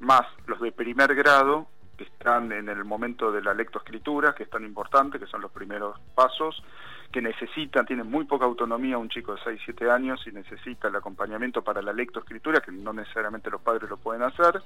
más 0.00 0.26
los 0.46 0.60
de 0.60 0.72
primer 0.72 1.14
grado, 1.14 1.68
que 1.96 2.04
están 2.04 2.50
en 2.52 2.68
el 2.68 2.84
momento 2.84 3.30
de 3.30 3.42
la 3.42 3.52
lectoescritura, 3.52 4.34
que 4.34 4.44
es 4.44 4.50
tan 4.50 4.64
importante, 4.64 5.18
que 5.18 5.26
son 5.26 5.42
los 5.42 5.50
primeros 5.50 5.98
pasos, 6.14 6.62
que 7.12 7.20
necesitan, 7.20 7.84
tienen 7.84 8.10
muy 8.10 8.24
poca 8.24 8.44
autonomía 8.44 8.96
un 8.96 9.08
chico 9.08 9.34
de 9.34 9.42
6, 9.42 9.60
7 9.64 9.90
años 9.90 10.26
y 10.26 10.32
necesita 10.32 10.88
el 10.88 10.96
acompañamiento 10.96 11.62
para 11.62 11.82
la 11.82 11.92
lectoescritura, 11.92 12.60
que 12.60 12.72
no 12.72 12.92
necesariamente 12.92 13.50
los 13.50 13.60
padres 13.60 13.90
lo 13.90 13.96
pueden 13.96 14.22
hacer, 14.22 14.62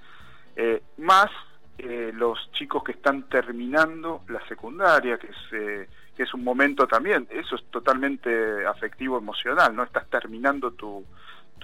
eh, 0.54 0.82
más 0.98 1.30
eh, 1.78 2.12
los 2.14 2.38
chicos 2.52 2.84
que 2.84 2.92
están 2.92 3.24
terminando 3.24 4.22
la 4.28 4.46
secundaria, 4.46 5.18
que 5.18 5.26
es, 5.26 5.52
eh, 5.52 5.88
que 6.16 6.22
es 6.22 6.34
un 6.34 6.44
momento 6.44 6.86
también, 6.86 7.26
eso 7.30 7.56
es 7.56 7.64
totalmente 7.70 8.64
afectivo, 8.64 9.18
emocional, 9.18 9.74
¿no? 9.74 9.82
Estás 9.82 10.08
terminando 10.08 10.70
tu, 10.70 11.04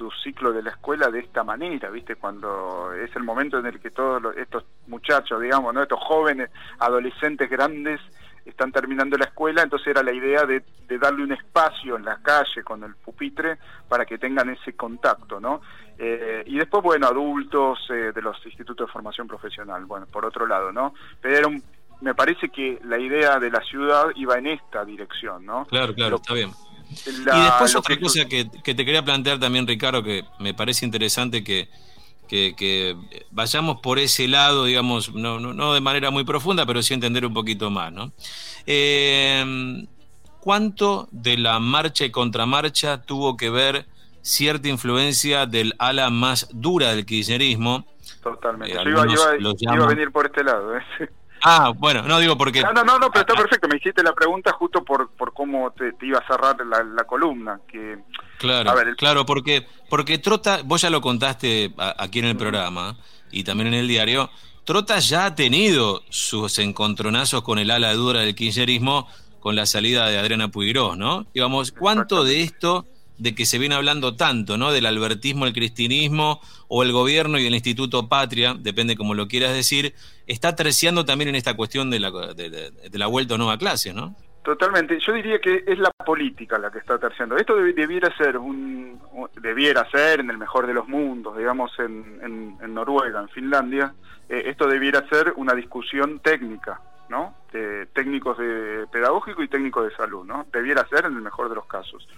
tu 0.01 0.11
ciclo 0.25 0.51
de 0.51 0.63
la 0.63 0.71
escuela 0.71 1.11
de 1.11 1.21
esta 1.21 1.45
manera, 1.45 1.91
¿viste? 1.91 2.17
Cuando 2.17 2.91
es 2.95 3.15
el 3.15 3.23
momento 3.23 3.59
en 3.59 3.67
el 3.67 3.79
que 3.79 3.91
todos 3.91 4.35
estos 4.35 4.65
muchachos, 4.87 5.43
digamos, 5.43 5.75
¿no? 5.75 5.83
Estos 5.83 6.01
jóvenes, 6.01 6.49
adolescentes 6.79 7.51
grandes, 7.51 8.01
están 8.47 8.73
terminando 8.73 9.19
la 9.19 9.27
escuela, 9.27 9.61
entonces 9.63 9.89
era 9.89 10.03
la 10.03 10.15
idea 10.15 10.47
de, 10.47 10.65
darle 10.99 11.23
un 11.23 11.33
espacio 11.33 11.97
en 11.97 12.07
la 12.07 12.17
calle 12.23 12.65
con 12.65 12.83
el 12.83 12.95
pupitre 12.95 13.59
para 13.91 14.07
que 14.07 14.17
tengan 14.17 14.49
ese 14.49 14.73
contacto, 14.73 15.39
¿no? 15.39 15.61
Eh, 15.99 16.45
y 16.47 16.57
después, 16.57 16.83
bueno, 16.83 17.07
adultos 17.07 17.79
eh, 17.91 18.13
de 18.15 18.23
los 18.23 18.39
institutos 18.47 18.87
de 18.87 18.93
formación 18.95 19.29
profesional, 19.29 19.85
bueno, 19.85 20.07
por 20.07 20.25
otro 20.25 20.47
lado, 20.47 20.73
¿no? 20.73 20.95
Pero 21.21 21.51
me 22.01 22.15
parece 22.15 22.49
que 22.49 22.81
la 22.85 22.99
idea 22.99 23.39
de 23.39 23.51
la 23.51 23.61
ciudad 23.61 24.07
iba 24.17 24.39
en 24.39 24.47
esta 24.47 24.83
dirección, 24.83 25.45
¿no? 25.45 25.67
Claro, 25.67 25.95
claro, 25.95 26.17
está 26.17 26.33
bien 26.33 26.51
y 27.07 27.41
después 27.43 27.75
otra 27.77 27.99
cosa 27.99 28.25
que, 28.27 28.45
te 28.45 28.77
quería 28.77 29.05
plantear 29.05 29.39
también, 29.39 29.67
Ricardo, 29.67 30.03
que 30.03 30.25
me 30.39 30.55
parece 30.55 30.85
interesante 30.85 31.45
que, 31.45 31.69
que, 32.29 32.97
vayamos 33.31 33.81
por 33.81 33.99
ese 33.99 34.29
lado, 34.29 34.65
digamos, 34.65 35.15
no, 35.15 35.39
no, 35.41 35.75
de 35.75 35.81
manera 35.81 36.11
muy 36.11 36.25
profunda, 36.25 36.67
pero 36.67 36.83
sí 36.83 36.95
entender 36.95 37.25
un 37.27 37.35
poquito 37.35 37.71
más, 37.71 37.93
¿no? 37.93 38.13
Eh, 38.67 39.87
¿Cuánto 40.41 41.07
de 41.11 41.37
la 41.37 41.61
marcha 41.61 42.07
y 42.07 42.11
contramarcha 42.11 43.03
tuvo 43.03 43.37
que 43.37 43.51
ver 43.51 43.87
cierta 44.23 44.69
influencia 44.69 45.47
del 45.47 45.75
ala 45.79 46.09
más 46.09 46.49
dura 46.53 46.95
del 46.95 47.05
kirchnerismo? 47.05 47.87
Totalmente. 48.23 48.75
Eh, 48.75 48.85
Yo 48.85 48.91
iba, 48.91 49.85
a 49.85 49.89
venir 49.89 50.11
por 50.11 50.27
este 50.27 50.43
lado. 50.43 50.77
¿eh? 50.77 50.83
Ah, 51.43 51.73
bueno, 51.77 52.03
no 52.03 52.19
digo 52.19 52.37
porque... 52.37 52.63
No, 52.63 52.73
no, 52.73 52.99
no, 52.99 53.11
pero 53.11 53.21
está 53.21 53.35
perfecto. 53.35 53.69
Me 53.69 53.77
hiciste 53.77 54.03
la 54.03 54.13
pregunta 54.13 54.53
justo 54.53 54.85
por, 54.85 55.11
por 55.11 55.33
cómo 55.33 55.71
te, 55.73 55.95
iba 56.03 56.19
a 56.19 56.27
cerrar 56.27 56.57
la, 56.67 57.05
columna. 57.05 57.61
Que, 57.67 57.99
claro, 58.39 58.73
claro, 58.97 59.27
porque, 59.27 59.67
porque 59.89 60.19
Trota, 60.19 60.61
vos 60.65 60.83
ya 60.83 60.91
lo 60.91 61.01
contaste 61.01 61.73
aquí 61.99 62.19
en 62.19 62.27
el 62.27 62.37
programa 62.37 62.97
y 63.31 63.45
también 63.45 63.69
en 63.69 63.75
el 63.75 63.89
diario, 63.89 64.31
Trota 64.65 64.99
ya 64.99 65.27
ha 65.27 65.35
tenido 65.35 66.03
sus 66.11 66.59
encontronazos 66.59 67.43
con 67.43 67.59
el 67.59 67.71
ala 67.71 67.93
dura 67.95 68.21
del 68.21 68.35
kirchnerismo 68.35 69.09
con 69.41 69.57
la 69.57 69.67
salida 69.67 70.07
de 70.07 70.19
Adriana 70.19 70.49
Puigros, 70.49 70.99
¿no? 70.99 71.27
Digamos, 71.33 71.73
¿cuánto 71.73 72.25
de 72.25 72.43
esto 72.43 72.87
de 73.21 73.35
que 73.35 73.45
se 73.45 73.59
viene 73.59 73.75
hablando 73.75 74.17
tanto, 74.17 74.57
¿no? 74.57 74.73
Del 74.73 74.87
albertismo, 74.87 75.47
el 75.47 75.53
cristinismo 75.53 76.41
o 76.69 76.83
el 76.83 76.91
gobierno 76.93 77.39
y 77.39 77.47
el 77.47 77.55
Instituto 77.55 78.09
Patria, 78.09 78.55
depende 78.59 78.97
como 78.97 79.15
lo 79.15 79.29
quieras 79.29 79.53
decir, 79.53 79.95
está 80.27 80.57
terciando 80.57 81.05
también 81.05 81.29
en 81.29 81.35
esta 81.35 81.55
cuestión 81.55 81.91
de 81.91 82.01
la, 82.01 82.11
de, 82.11 82.73
la 82.93 83.07
vuelta 83.07 83.35
a 83.35 83.59
clase, 83.59 83.93
¿no? 83.93 84.17
Totalmente. 84.43 84.99
Yo 85.01 85.13
diría 85.13 85.39
que 85.39 85.65
es 85.67 85.79
la 85.79 85.91
política 85.91 86.59
la 86.59 86.71
que 86.71 86.79
está 86.79 86.99
terciando. 86.99 87.37
Esto 87.37 87.57
debiera 87.57 88.15
ser 88.17 88.39
un, 88.39 88.99
debiera 89.41 89.89
ser 89.91 90.21
en 90.21 90.31
el 90.31 90.39
mejor 90.39 90.67
de 90.67 90.73
los 90.73 90.89
mundos, 90.89 91.37
digamos 91.37 91.71
en, 91.79 92.57
en, 92.61 92.75
Noruega, 92.75 93.21
en 93.21 93.29
Finlandia. 93.29 93.93
Eh, 94.31 94.45
esto 94.47 94.67
debiera 94.67 95.07
ser 95.09 95.35
una 95.37 95.53
discusión 95.53 96.21
técnica, 96.21 96.81
¿no? 97.11 97.35
De 97.53 97.85
técnicos 97.87 98.39
de 98.39 98.87
pedagógico 98.91 99.43
y 99.43 99.49
técnicos 99.49 99.85
de 99.85 99.95
salud, 99.95 100.25
¿no? 100.25 100.47
Debiera 100.51 100.89
ser 100.89 101.05
en 101.05 101.17
el 101.17 101.23
mejor 101.23 101.51
de 101.51 101.57
los 101.57 101.67
casos. 101.67 102.09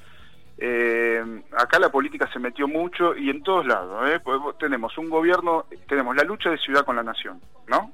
Eh, 0.64 1.42
acá 1.59 1.81
la 1.81 1.90
política 1.90 2.31
se 2.33 2.38
metió 2.38 2.69
mucho 2.69 3.16
y 3.16 3.31
en 3.31 3.42
todos 3.42 3.66
lados. 3.66 4.09
¿eh? 4.09 4.21
Pues 4.23 4.38
tenemos 4.61 4.97
un 4.97 5.11
gobierno, 5.11 5.66
tenemos 5.88 6.14
la 6.14 6.23
lucha 6.23 6.50
de 6.50 6.59
ciudad 6.59 6.85
con 6.85 6.95
la 6.95 7.02
nación, 7.02 7.40
¿no? 7.66 7.90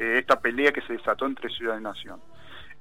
Eh, 0.00 0.16
esta 0.18 0.40
pelea 0.40 0.72
que 0.72 0.80
se 0.80 0.94
desató 0.94 1.26
entre 1.26 1.48
ciudad 1.48 1.78
y 1.78 1.82
nación. 1.82 2.18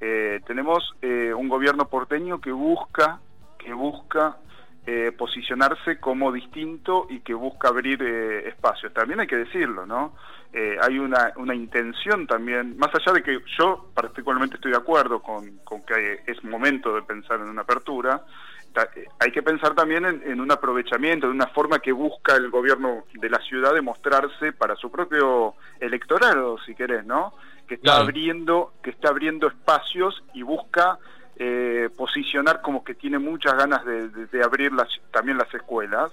Eh, 0.01 0.41
tenemos 0.48 0.96
un 1.03 1.48
gobierno 1.50 1.88
porteño 1.88 2.41
que 2.41 2.51
busca, 2.51 3.20
que 3.60 3.74
busca 3.74 4.38
posicionarse 5.17 6.00
como 6.00 6.32
distinto 6.32 7.08
y 7.10 7.20
que 7.20 7.34
busca 7.34 7.67
abrir 7.67 8.01
espacios. 8.01 8.94
También 8.94 9.20
hay 9.20 9.27
que 9.27 9.36
decirlo, 9.36 9.86
¿no? 9.86 10.15
Hay 10.82 10.98
una, 10.98 11.53
intención 11.53 12.25
también, 12.25 12.77
más 12.77 12.89
allá 12.96 13.12
de 13.13 13.22
que 13.22 13.39
yo 13.60 13.91
particularmente 13.94 14.56
estoy 14.56 14.72
de 14.72 14.77
acuerdo 14.77 15.22
con 15.22 15.60
que 15.86 16.22
es 16.25 16.41
momento 16.44 16.96
de 16.96 17.01
pensar 17.01 17.41
en 17.41 17.50
una 17.50 17.63
apertura, 17.63 18.24
hay 19.20 19.32
que 19.32 19.42
pensar 19.42 19.74
también 19.74 20.06
en, 20.06 20.40
un 20.40 20.52
aprovechamiento, 20.52 21.28
en 21.28 21.34
una 21.34 21.48
forma 21.48 21.80
que 21.80 21.92
busca 21.92 22.36
el 22.36 22.50
gobierno 22.50 23.06
de 23.14 23.30
la 23.30 23.40
ciudad 23.40 23.74
de 23.74 23.82
mostrarse 23.82 24.54
para 24.54 24.76
su 24.76 24.92
propio 24.92 25.56
electorado, 25.80 26.58
si 26.60 26.76
querés, 26.76 27.06
¿no? 27.06 27.34
Que 27.68 27.76
está 27.76 27.98
abriendo, 27.98 28.74
que 28.84 28.92
está 28.92 29.10
abriendo 29.10 29.48
espacios 29.48 30.24
y 30.34 30.44
busca 30.44 31.00
eh, 31.38 31.90
posicionar 31.96 32.62
como 32.62 32.84
que 32.84 32.96
tiene 32.96 33.20
muchas 33.20 33.56
ganas 33.56 33.84
de, 33.86 34.44
abrir 34.44 34.72
las, 34.74 34.88
también 35.12 35.38
las 35.38 35.54
escuelas. 35.54 36.12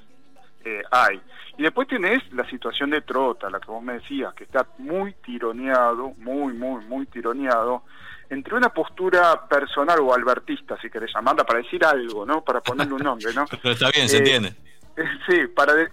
Eh, 0.65 0.83
hay. 0.91 1.21
Y 1.59 1.63
después 1.63 1.87
tenés 1.87 2.23
la 2.33 2.49
situación 2.49 2.91
de 2.91 3.03
Trota, 3.03 3.51
la 3.51 3.61
que 3.61 3.71
vos 3.71 3.83
me 3.83 3.95
decías, 3.95 4.33
que 4.35 4.45
está 4.45 4.67
muy 4.79 5.13
tironeado, 5.25 6.15
muy, 6.17 6.55
muy, 6.55 6.83
muy 6.87 7.07
tironeado, 7.07 7.83
entre 8.31 8.55
una 8.55 8.69
postura 8.71 9.47
personal 9.49 10.01
o 10.01 10.15
albertista, 10.15 10.79
si 10.81 10.91
querés 10.91 11.13
llamarla, 11.15 11.45
para 11.45 11.61
decir 11.61 11.85
algo, 11.85 12.25
¿no? 12.25 12.43
Para 12.43 12.61
ponerle 12.61 12.95
un 12.95 13.03
nombre, 13.03 13.33
¿no? 13.35 13.45
Pero 13.63 13.75
está 13.75 13.91
bien, 13.91 14.09
se 14.09 14.17
eh, 14.17 14.19
entiende. 14.21 14.55
sí, 15.29 15.47
para 15.55 15.75
de, 15.75 15.89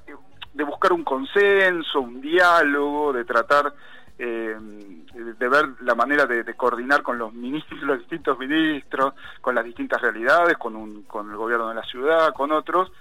buscar 0.63 0.93
un 0.93 1.03
consenso, 1.03 2.01
un 2.01 2.21
diálogo, 2.21 3.13
de 3.13 3.25
tratar 3.25 3.73
eh, 4.17 4.55
de 4.57 5.49
ver 5.49 5.69
la 5.81 5.95
manera 5.95 6.25
de, 6.25 6.53
coordinar 6.55 7.01
con 7.01 7.17
los 7.17 7.33
ministros, 7.33 7.81
los 7.83 7.99
distintos 7.99 8.37
ministros, 8.39 9.13
con 9.41 9.55
las 9.55 9.65
distintas 9.65 10.01
realidades, 10.01 10.57
con, 10.57 10.75
un, 10.75 11.03
con 11.03 11.29
el 11.29 11.37
gobierno 11.37 11.69
de 11.69 11.75
la 11.75 11.83
ciudad, 11.83 12.33
con 12.33 12.51
otros. 12.51 12.91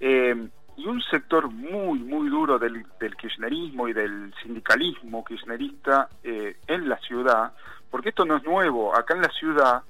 Eh, 0.00 0.48
y 0.76 0.86
un 0.86 1.00
sector 1.02 1.48
muy, 1.48 2.00
muy 2.00 2.28
duro 2.28 2.58
del, 2.58 2.84
del 2.98 3.14
kirchnerismo 3.14 3.86
y 3.86 3.92
del 3.92 4.34
sindicalismo 4.42 5.24
kirchnerista 5.24 6.08
en 6.24 6.88
la 6.88 6.98
ciudad, 6.98 7.52
porque 7.94 8.08
esto 8.08 8.24
no 8.24 8.38
es 8.38 8.42
nuevo, 8.42 8.92
acá 8.92 9.14
en 9.14 9.22
la 9.22 9.28
ciudad 9.28 9.84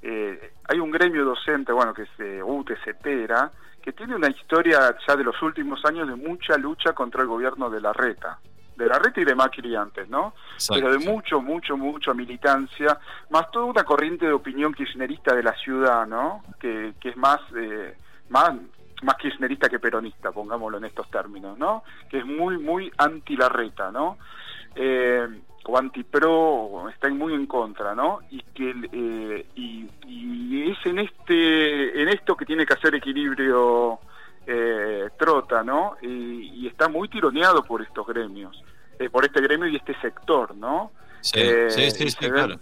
eh, 0.00 0.54
hay 0.66 0.80
un 0.80 0.90
gremio 0.90 1.26
docente, 1.26 1.72
bueno, 1.72 1.92
que 1.92 2.04
es 2.04 2.08
eh, 2.18 2.42
UTCetera, 2.42 3.50
que 3.82 3.92
tiene 3.92 4.16
una 4.16 4.30
historia 4.30 4.96
ya 5.06 5.14
de 5.14 5.24
los 5.24 5.42
últimos 5.42 5.84
años 5.84 6.08
de 6.08 6.14
mucha 6.14 6.56
lucha 6.56 6.94
contra 6.94 7.20
el 7.20 7.28
gobierno 7.28 7.68
de 7.68 7.82
la 7.82 7.92
reta, 7.92 8.38
de 8.76 8.86
la 8.86 8.98
reta 8.98 9.20
y 9.20 9.26
de 9.26 9.34
Macri 9.34 9.76
antes, 9.76 10.08
¿no? 10.08 10.32
Pero 10.70 10.90
de 10.90 11.00
mucho, 11.00 11.42
mucho, 11.42 11.76
mucha 11.76 12.14
militancia, 12.14 12.98
más 13.28 13.50
toda 13.50 13.66
una 13.66 13.84
corriente 13.84 14.24
de 14.24 14.32
opinión 14.32 14.72
kirchnerista 14.72 15.34
de 15.34 15.42
la 15.42 15.52
ciudad, 15.52 16.06
¿no? 16.06 16.42
Que, 16.58 16.94
que 16.98 17.10
es 17.10 17.16
más, 17.18 17.40
eh, 17.54 17.94
más, 18.30 18.54
más 19.02 19.16
kirchnerista 19.16 19.68
que 19.68 19.78
peronista, 19.78 20.32
pongámoslo 20.32 20.78
en 20.78 20.86
estos 20.86 21.10
términos, 21.10 21.58
¿no? 21.58 21.84
Que 22.08 22.20
es 22.20 22.24
muy, 22.24 22.56
muy 22.56 22.90
anti 22.96 23.36
la 23.36 23.50
reta, 23.50 23.90
¿no? 23.90 24.16
Eh, 24.74 25.28
o 25.64 25.78
antipro 25.78 26.88
están 26.90 27.16
muy 27.16 27.34
en 27.34 27.46
contra, 27.46 27.94
¿no? 27.94 28.20
Y 28.30 28.42
que 28.54 28.74
eh, 28.92 29.46
y, 29.54 29.88
es 30.70 30.78
en 30.84 30.98
este 30.98 32.02
en 32.02 32.08
esto 32.08 32.36
que 32.36 32.44
tiene 32.44 32.66
que 32.66 32.74
hacer 32.74 32.94
equilibrio 32.94 33.98
eh, 34.46 35.08
Trota, 35.18 35.62
¿no? 35.62 35.96
Y, 36.02 36.66
está 36.66 36.88
muy 36.88 37.08
tironeado 37.08 37.64
por 37.64 37.82
estos 37.82 38.06
gremios, 38.06 38.62
eh, 38.98 39.10
por 39.10 39.24
este 39.24 39.40
gremio 39.40 39.68
y 39.68 39.76
este 39.76 39.94
sector, 40.00 40.54
¿no? 40.54 40.92
Sí, 41.20 41.40
sí, 41.68 41.90
sí, 41.90 42.16
claro. 42.16 42.58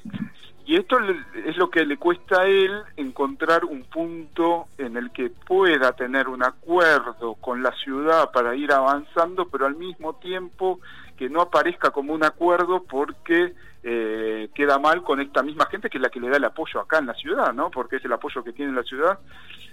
Y 0.69 0.77
esto 0.77 0.99
es 1.47 1.57
lo 1.57 1.71
que 1.71 1.87
le 1.87 1.97
cuesta 1.97 2.43
a 2.43 2.47
él 2.47 2.83
encontrar 2.97 3.65
un 3.65 3.85
punto 3.85 4.67
en 4.77 4.99
el 4.99 5.11
que 5.13 5.31
pueda 5.31 5.93
tener 5.93 6.29
un 6.29 6.43
acuerdo 6.45 7.37
con 7.37 7.63
la 7.63 7.73
ciudad 7.73 8.31
para 8.33 8.55
ir 8.55 8.71
avanzando, 8.73 9.49
pero 9.49 9.65
al 9.65 9.77
mismo 9.77 10.17
tiempo 10.17 10.79
que 11.19 11.29
no 11.29 11.43
aparezca 11.43 11.91
como 11.91 12.15
un 12.15 12.25
acuerdo 12.25 12.85
porque 12.85 13.53
eh, 13.83 14.49
queda 14.55 14.79
mal 14.79 15.03
con 15.03 15.21
esta 15.21 15.43
misma 15.43 15.67
gente 15.67 15.91
que 15.91 15.99
es 15.99 16.03
la 16.03 16.11
que 16.11 16.21
le 16.21 16.29
da 16.29 16.37
el 16.37 16.45
apoyo 16.45 16.81
acá 16.81 16.99
en 16.99 17.07
la 17.07 17.15
ciudad, 17.15 17.53
¿no? 17.53 17.71
Porque 17.71 17.97
es 17.97 18.05
el 18.05 18.13
apoyo 18.13 18.45
que 18.45 18.53
tiene 18.53 18.73
la 18.73 18.85
ciudad. 18.85 19.19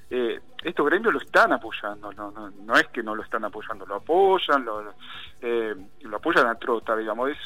Eh, 0.09 0.39
estos 0.63 0.85
gremios 0.87 1.13
lo 1.13 1.19
están 1.19 1.53
apoyando, 1.53 2.11
no, 2.13 2.31
no, 2.31 2.49
no 2.49 2.73
es 2.75 2.87
que 2.87 3.03
no 3.03 3.13
lo 3.13 3.21
están 3.21 3.45
apoyando, 3.45 3.85
lo 3.85 3.95
apoyan, 3.95 4.65
lo, 4.65 4.93
eh, 5.41 5.75
lo 6.01 6.17
apoyan 6.17 6.47
a 6.47 6.55
trota, 6.55 6.95
digamos, 6.95 7.29
es, 7.29 7.37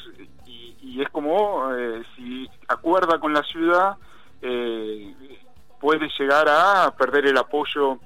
y, 0.45 0.77
y 0.81 1.01
es 1.01 1.09
como 1.09 1.73
eh, 1.75 2.03
si 2.15 2.49
acuerda 2.69 3.19
con 3.19 3.33
la 3.33 3.43
ciudad, 3.43 3.97
puede 5.81 6.09
llegar 6.17 6.47
a 6.47 6.95
perder 6.97 7.27
el 7.27 7.37
apoyo 7.37 7.99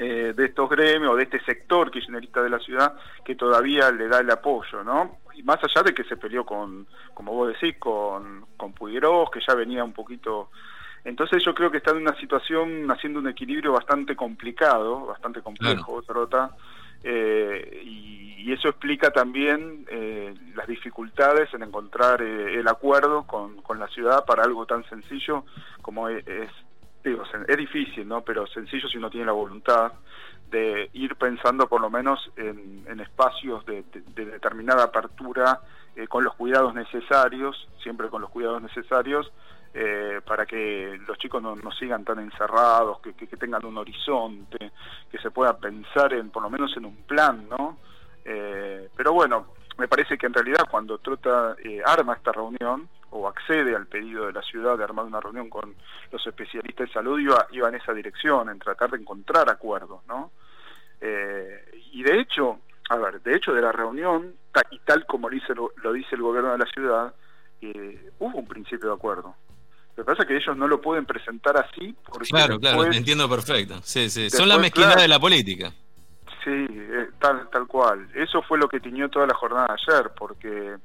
eh, 0.00 0.32
de 0.36 0.44
estos 0.44 0.70
gremios, 0.70 1.12
o 1.12 1.16
de 1.16 1.24
este 1.24 1.40
sector 1.40 1.90
kirchnerista 1.90 2.40
de 2.40 2.50
la 2.50 2.60
ciudad, 2.60 2.94
que 3.24 3.34
todavía 3.34 3.90
le 3.90 4.06
da 4.06 4.20
el 4.20 4.30
apoyo, 4.30 4.84
¿no? 4.84 5.18
Y 5.38 5.42
más 5.44 5.58
allá 5.62 5.82
de 5.84 5.94
que 5.94 6.04
se 6.04 6.16
peleó 6.16 6.44
con, 6.44 6.86
como 7.14 7.32
vos 7.32 7.48
decís, 7.48 7.78
con, 7.78 8.46
con 8.56 8.72
Puigros, 8.72 9.30
que 9.30 9.40
ya 9.46 9.54
venía 9.54 9.84
un 9.84 9.92
poquito... 9.92 10.50
Entonces 11.04 11.42
yo 11.44 11.54
creo 11.54 11.70
que 11.70 11.78
está 11.78 11.92
en 11.92 11.98
una 11.98 12.16
situación 12.16 12.90
haciendo 12.90 13.20
un 13.20 13.28
equilibrio 13.28 13.72
bastante 13.72 14.16
complicado, 14.16 15.06
bastante 15.06 15.40
complejo, 15.40 16.02
Trota, 16.02 16.50
eh, 17.02 17.82
y, 17.84 18.18
eso 18.52 18.68
explica 18.70 19.10
también 19.10 19.84
eh, 19.90 20.34
las 20.54 20.66
dificultades 20.66 21.52
en 21.52 21.62
encontrar 21.62 22.22
el 22.22 22.66
acuerdo 22.66 23.26
con, 23.26 23.60
con 23.60 23.78
la 23.78 23.86
ciudad 23.88 24.24
para 24.24 24.42
algo 24.42 24.64
tan 24.64 24.88
sencillo 24.88 25.44
como 25.82 26.08
es 26.08 26.24
es 27.46 27.56
difícil, 27.56 28.06
¿no? 28.06 28.22
Pero 28.22 28.46
sencillo 28.46 28.88
si 28.88 28.98
uno 28.98 29.10
tiene 29.10 29.26
la 29.26 29.32
voluntad 29.32 29.92
de 30.50 30.90
ir 30.92 31.16
pensando 31.16 31.68
por 31.68 31.80
lo 31.80 31.90
menos 31.90 32.30
en, 32.36 33.00
espacios 33.00 33.64
de, 33.66 33.84
determinada 34.14 34.84
apertura 34.84 35.60
eh, 35.94 36.06
con 36.06 36.24
los 36.24 36.34
cuidados 36.34 36.74
necesarios, 36.74 37.68
siempre 37.82 38.08
con 38.08 38.22
los 38.22 38.30
cuidados 38.30 38.62
necesarios, 38.62 39.30
eh, 39.74 40.20
para 40.26 40.46
que 40.46 40.98
los 41.06 41.18
chicos 41.18 41.42
no, 41.42 41.54
no 41.54 41.70
sigan 41.72 42.04
tan 42.04 42.18
encerrados, 42.18 43.00
que, 43.00 43.12
que, 43.14 43.36
tengan 43.36 43.64
un 43.66 43.76
horizonte, 43.76 44.72
que 45.10 45.18
se 45.18 45.30
pueda 45.30 45.56
pensar 45.56 46.12
en 46.14 46.30
por 46.30 46.42
lo 46.42 46.50
menos 46.50 46.76
en 46.76 46.86
un 46.86 46.96
plan, 47.02 47.48
¿no? 47.48 47.78
Eh, 48.24 48.88
pero 48.96 49.12
bueno, 49.12 49.48
me 49.76 49.88
parece 49.88 50.16
que 50.16 50.26
en 50.26 50.34
realidad 50.34 50.66
cuando 50.70 50.98
Trota 50.98 51.56
arma 51.84 52.14
esta 52.14 52.32
reunión, 52.32 52.88
o 53.10 53.28
accede 53.28 53.74
al 53.74 53.86
pedido 53.86 54.26
de 54.26 54.32
la 54.32 54.42
ciudad 54.42 54.76
de 54.76 54.84
armar 54.84 55.04
una 55.04 55.20
reunión 55.20 55.48
con 55.48 55.74
los 56.12 56.26
especialistas 56.26 56.88
de 56.88 56.92
salud 56.92 57.18
iba, 57.18 57.46
iba 57.52 57.68
en 57.68 57.76
esa 57.76 57.92
dirección, 57.92 58.48
en 58.48 58.58
tratar 58.58 58.90
de 58.90 58.98
encontrar 58.98 59.48
acuerdos, 59.50 60.00
¿no? 60.06 60.30
Eh, 61.00 61.82
y 61.92 62.02
de 62.02 62.20
hecho, 62.20 62.60
a 62.90 62.96
ver, 62.96 63.22
de 63.22 63.36
hecho 63.36 63.52
de 63.52 63.62
la 63.62 63.72
reunión, 63.72 64.34
y 64.70 64.78
tal 64.80 65.06
como 65.06 65.28
lo 65.28 65.34
dice, 65.34 65.54
lo, 65.54 65.92
dice 65.92 66.14
el 66.14 66.22
gobierno 66.22 66.52
de 66.52 66.58
la 66.58 66.66
ciudad, 66.66 67.14
eh, 67.60 68.10
hubo 68.18 68.38
un 68.38 68.46
principio 68.46 68.88
de 68.88 68.94
acuerdo. 68.94 69.34
Lo 69.96 70.04
que 70.04 70.10
pasa 70.12 70.22
es 70.22 70.28
que 70.28 70.36
ellos 70.36 70.56
no 70.56 70.68
lo 70.68 70.80
pueden 70.80 71.06
presentar 71.06 71.56
así 71.56 71.94
porque 72.04 72.28
Claro, 72.28 72.60
claro, 72.60 72.84
entiendo 72.84 73.28
perfecto. 73.28 73.80
Sí, 73.82 74.08
sí. 74.08 74.30
Son 74.30 74.48
la 74.48 74.58
mezquindad 74.58 74.96
de 74.96 75.08
la 75.08 75.18
política. 75.18 75.72
Sí, 76.44 76.66
eh, 76.70 77.08
tal, 77.18 77.48
tal 77.50 77.66
cual. 77.66 78.08
Eso 78.14 78.40
fue 78.42 78.58
lo 78.58 78.68
que 78.68 78.78
tiñó 78.78 79.08
toda 79.08 79.26
la 79.26 79.34
jornada 79.34 79.74
ayer, 79.74 80.12
porque 80.16 80.76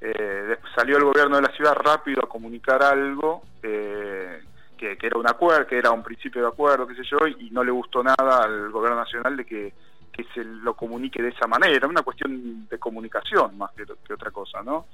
eh, 0.00 0.56
salió 0.74 0.96
el 0.96 1.04
gobierno 1.04 1.36
de 1.36 1.42
la 1.42 1.52
ciudad 1.52 1.74
rápido 1.74 2.22
a 2.24 2.28
comunicar 2.28 2.82
algo 2.82 3.42
eh, 3.62 4.40
que, 4.76 4.96
era 5.02 5.18
un 5.18 5.28
acuerdo, 5.28 5.66
que 5.66 5.76
era 5.76 5.90
un 5.90 6.02
principio 6.02 6.40
de 6.40 6.48
acuerdo, 6.48 6.86
qué 6.86 6.94
sé 6.94 7.02
yo, 7.04 7.18
y, 7.26 7.50
no 7.50 7.62
le 7.62 7.70
gustó 7.70 8.02
nada 8.02 8.44
al 8.44 8.70
gobierno 8.70 8.98
nacional 8.98 9.36
de 9.36 9.44
que, 9.44 9.74
se 10.34 10.44
lo 10.44 10.74
comunique 10.74 11.22
de 11.22 11.30
esa 11.30 11.46
manera, 11.46 11.88
una 11.88 12.02
cuestión 12.02 12.68
de 12.68 12.78
comunicación 12.78 13.56
más 13.56 13.70
que, 13.72 14.12
otra 14.12 14.30
cosa, 14.30 14.62
¿no? 14.62 14.84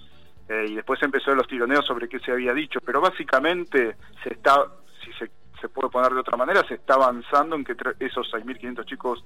Eh, 0.48 0.66
y 0.68 0.74
después 0.76 1.02
empezó 1.02 1.34
los 1.34 1.48
tironeos 1.48 1.84
sobre 1.84 2.08
qué 2.08 2.20
se 2.20 2.30
había 2.30 2.54
dicho, 2.54 2.78
pero 2.80 3.00
básicamente 3.00 3.96
se 4.22 4.34
está, 4.34 4.64
si 5.04 5.12
se, 5.14 5.28
se 5.60 5.68
puede 5.68 5.90
poner 5.90 6.12
de 6.12 6.20
otra 6.20 6.36
manera, 6.36 6.62
se 6.68 6.74
está 6.74 6.94
avanzando 6.94 7.56
en 7.56 7.64
que 7.64 7.74
esos 7.98 8.32
6.500 8.32 8.84
chicos 8.84 9.24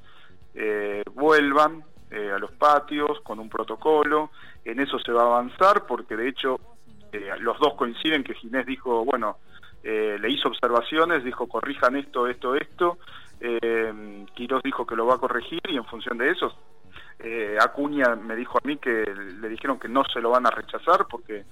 eh, 0.55 1.03
vuelvan 1.13 1.85
eh, 2.11 2.31
a 2.33 2.39
los 2.39 2.53
patios 2.53 3.21
con 3.23 3.39
un 3.39 3.49
protocolo. 3.49 4.31
En 4.65 4.81
eso 4.81 4.99
se 4.99 5.13
va 5.13 5.23
a 5.23 5.27
avanzar 5.27 5.87
porque 5.87 6.17
de 6.17 6.29
hecho 6.29 6.59
eh, 7.13 7.31
los 7.41 7.59
dos 7.59 7.75
coinciden 7.75 8.23
que 8.23 8.35
Ginés 8.35 8.67
dijo, 8.67 9.05
bueno, 9.05 9.39
eh, 9.83 10.17
le 10.21 10.31
hizo 10.31 10.49
observaciones, 10.49 11.25
dijo 11.25 11.49
corrijan 11.49 11.97
esto, 11.97 12.27
esto, 12.27 12.55
esto. 12.55 12.99
Eh, 13.41 14.27
Quirós 14.35 14.63
dijo 14.63 14.87
que 14.87 14.97
lo 14.97 15.07
va 15.07 15.15
a 15.15 15.19
corregir 15.19 15.61
y 15.69 15.77
en 15.77 15.85
función 15.85 16.19
de 16.19 16.31
eso 16.31 16.55
Acuña 17.61 18.17
me 18.17 18.35
dijo 18.35 18.57
a 18.57 18.67
mí 18.67 18.79
que 18.79 19.05
le 19.41 19.49
dijeron 19.51 19.79
que 19.79 19.89
no 19.89 20.05
se 20.05 20.23
lo 20.23 20.31
van 20.31 20.47
a 20.47 20.51
rechazar 20.51 21.07
porque 21.07 21.45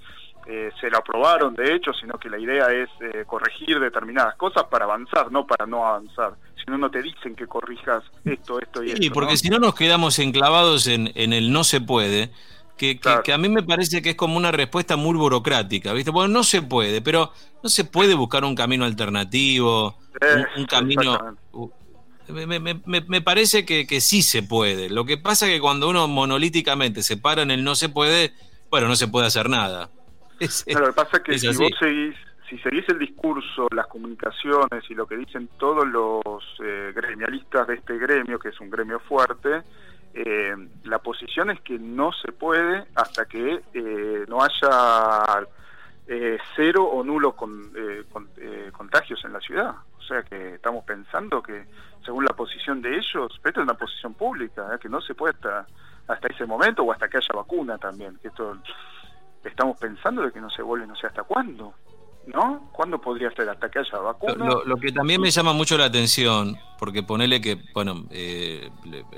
eh, 0.47 0.71
se 0.79 0.89
lo 0.89 0.97
aprobaron 0.97 1.53
de 1.55 1.75
hecho, 1.75 1.93
sino 1.93 2.13
que 2.17 2.29
la 2.29 2.39
idea 2.39 2.71
es 2.71 2.89
eh, 3.01 3.23
corregir 3.25 3.79
determinadas 3.79 4.35
cosas 4.35 4.63
para 4.65 4.85
avanzar, 4.85 5.31
no 5.31 5.45
para 5.45 5.65
no 5.65 5.85
avanzar. 5.85 6.33
Si 6.55 6.69
no, 6.69 6.77
no 6.77 6.89
te 6.89 7.01
dicen 7.01 7.35
que 7.35 7.47
corrijas 7.47 8.03
esto, 8.25 8.59
esto 8.59 8.83
y 8.83 8.89
esto. 8.89 9.01
Sí, 9.01 9.09
porque 9.09 9.37
si 9.37 9.49
no 9.49 9.59
nos 9.59 9.75
quedamos 9.75 10.19
enclavados 10.19 10.87
en, 10.87 11.11
en 11.15 11.33
el 11.33 11.51
no 11.51 11.63
se 11.63 11.81
puede. 11.81 12.31
Que, 12.79 12.97
que, 12.97 13.33
a 13.33 13.37
mí 13.37 13.49
me 13.49 13.61
parece 13.61 14.01
que 14.01 14.11
es 14.11 14.15
como 14.15 14.37
una 14.37 14.53
respuesta 14.53 14.95
muy 14.95 15.17
burocrática, 15.17 15.91
¿viste? 15.91 16.11
Bueno, 16.11 16.29
no 16.29 16.45
se 16.45 16.61
puede, 16.61 17.01
pero 17.01 17.33
no 17.61 17.69
se 17.69 17.83
puede 17.83 18.13
buscar 18.13 18.45
un 18.45 18.55
camino 18.55 18.85
alternativo, 18.85 19.97
un, 20.55 20.65
camino... 20.65 21.35
me, 22.29 23.21
parece 23.21 23.65
que, 23.65 23.99
sí 23.99 24.21
se 24.21 24.43
puede. 24.43 24.89
Lo 24.89 25.03
que 25.03 25.17
pasa 25.17 25.45
es 25.45 25.51
que 25.51 25.59
cuando 25.59 25.89
uno 25.89 26.07
monolíticamente 26.07 27.03
se 27.03 27.17
para 27.17 27.41
en 27.41 27.51
el 27.51 27.65
no 27.65 27.75
se 27.75 27.89
puede, 27.89 28.33
bueno, 28.71 28.87
no 28.87 28.95
se 28.95 29.09
puede 29.09 29.27
hacer 29.27 29.49
nada. 29.49 29.89
Lo 30.39 30.87
que 30.87 30.93
pasa 30.93 31.17
es 31.17 31.23
que 31.23 31.39
si 31.39 31.47
vos 31.47 31.71
seguís, 31.79 32.15
si 32.49 32.57
seguís 32.59 32.87
el 32.89 32.99
discurso, 32.99 33.67
las 33.71 33.87
comunicaciones 33.87 34.89
y 34.89 34.95
lo 34.95 35.05
que 35.05 35.17
dicen 35.17 35.49
todos 35.57 35.87
los 35.87 36.43
eh, 36.63 36.91
gremialistas 36.95 37.67
de 37.67 37.75
este 37.75 37.97
gremio, 37.97 38.39
que 38.39 38.49
es 38.49 38.59
un 38.59 38.69
gremio 38.69 38.99
fuerte, 38.99 39.61
eh, 40.13 40.55
la 40.85 40.99
posición 40.99 41.51
es 41.51 41.61
que 41.61 41.77
no 41.77 42.11
se 42.11 42.31
puede 42.31 42.85
hasta 42.95 43.25
que 43.25 43.61
eh, 43.73 44.25
no 44.27 44.43
haya 44.43 45.45
cero 46.55 46.85
o 46.85 47.03
nulo 47.03 47.35
con, 47.35 47.71
contagios 48.71 49.23
en 49.25 49.33
la 49.33 49.39
ciudad. 49.39 49.75
O 49.99 50.01
sea 50.01 50.23
que 50.23 50.55
estamos 50.55 50.83
pensando 50.83 51.43
que, 51.43 51.65
según 52.03 52.25
la 52.25 52.33
posición 52.35 52.81
de 52.81 52.97
ellos, 52.97 53.31
esta 53.35 53.49
es 53.49 53.57
una 53.57 53.75
posición 53.75 54.15
pública, 54.15 54.79
que 54.79 54.89
no 54.89 55.01
se 55.01 55.13
puede 55.13 55.35
hasta, 55.35 55.67
hasta 56.07 56.27
ese 56.29 56.47
momento 56.47 56.81
o 56.81 56.91
hasta 56.91 57.07
que 57.07 57.17
haya 57.17 57.29
vacuna 57.35 57.77
también. 57.77 58.17
Que 58.23 58.29
esto 58.29 58.57
estamos 59.43 59.77
pensando 59.77 60.23
de 60.23 60.31
que 60.31 60.41
no 60.41 60.49
se 60.49 60.61
vuelve 60.61 60.87
no 60.87 60.95
sé 60.95 61.07
hasta 61.07 61.23
cuándo. 61.23 61.73
¿no? 62.27 62.69
¿Cuándo 62.71 63.01
podría 63.01 63.31
ser? 63.31 63.49
¿Hasta 63.49 63.69
que 63.69 63.79
haya 63.79 63.97
vacuna? 63.97 64.49
Lo, 64.65 64.77
que 64.77 64.91
también 64.91 65.19
me 65.21 65.31
llama 65.31 65.53
mucho 65.53 65.77
la 65.77 65.85
atención, 65.85 66.57
porque 66.77 67.01
ponele 67.01 67.41
que, 67.41 67.57
bueno, 67.73 68.05
eh, 68.11 68.69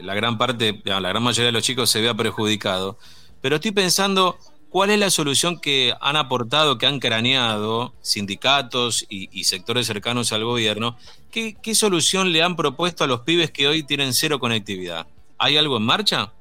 la 0.02 0.14
gran 0.16 0.38
parte, 0.38 0.82
la 0.86 1.00
gran 1.00 1.22
mayoría 1.22 1.48
de 1.48 1.52
los 1.52 1.64
chicos 1.64 1.90
se 1.90 2.02
vea 2.02 2.14
perjudicado, 2.14 2.98
pero 3.42 3.56
estoy 3.56 3.72
pensando 3.72 4.38
cuál 4.70 4.92
es 4.92 5.00
la 5.00 5.10
solución 5.10 5.60
que 5.60 5.94
han 6.00 6.16
aportado, 6.16 6.78
que 6.78 6.88
han 6.88 7.00
craneado 7.00 7.94
sindicatos 8.02 9.06
y, 9.10 9.44
sectores 9.44 9.88
cercanos 9.88 10.32
al 10.32 10.46
gobierno. 10.46 10.98
¿Qué, 11.32 11.58
¿Qué, 11.62 11.76
solución 11.76 12.32
le 12.32 12.42
han 12.42 12.56
propuesto 12.56 13.04
a 13.04 13.08
los 13.08 13.22
pibes 13.22 13.52
que 13.52 13.68
hoy 13.68 13.84
tienen 13.84 14.14
cero 14.14 14.40
conectividad? 14.40 15.08
¿Hay 15.38 15.58
algo 15.58 15.78
en 15.78 15.84
marcha? 15.84 16.32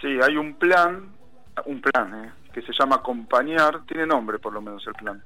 Sí, 0.00 0.08
hay 0.22 0.36
un 0.36 0.54
plan, 0.54 1.12
un 1.66 1.80
plan, 1.80 2.24
eh, 2.24 2.32
que 2.52 2.62
se 2.62 2.72
llama 2.72 2.96
Acompañar, 2.96 3.84
tiene 3.86 4.06
nombre 4.06 4.38
por 4.38 4.52
lo 4.52 4.60
menos 4.60 4.86
el 4.86 4.94
plan 4.94 5.22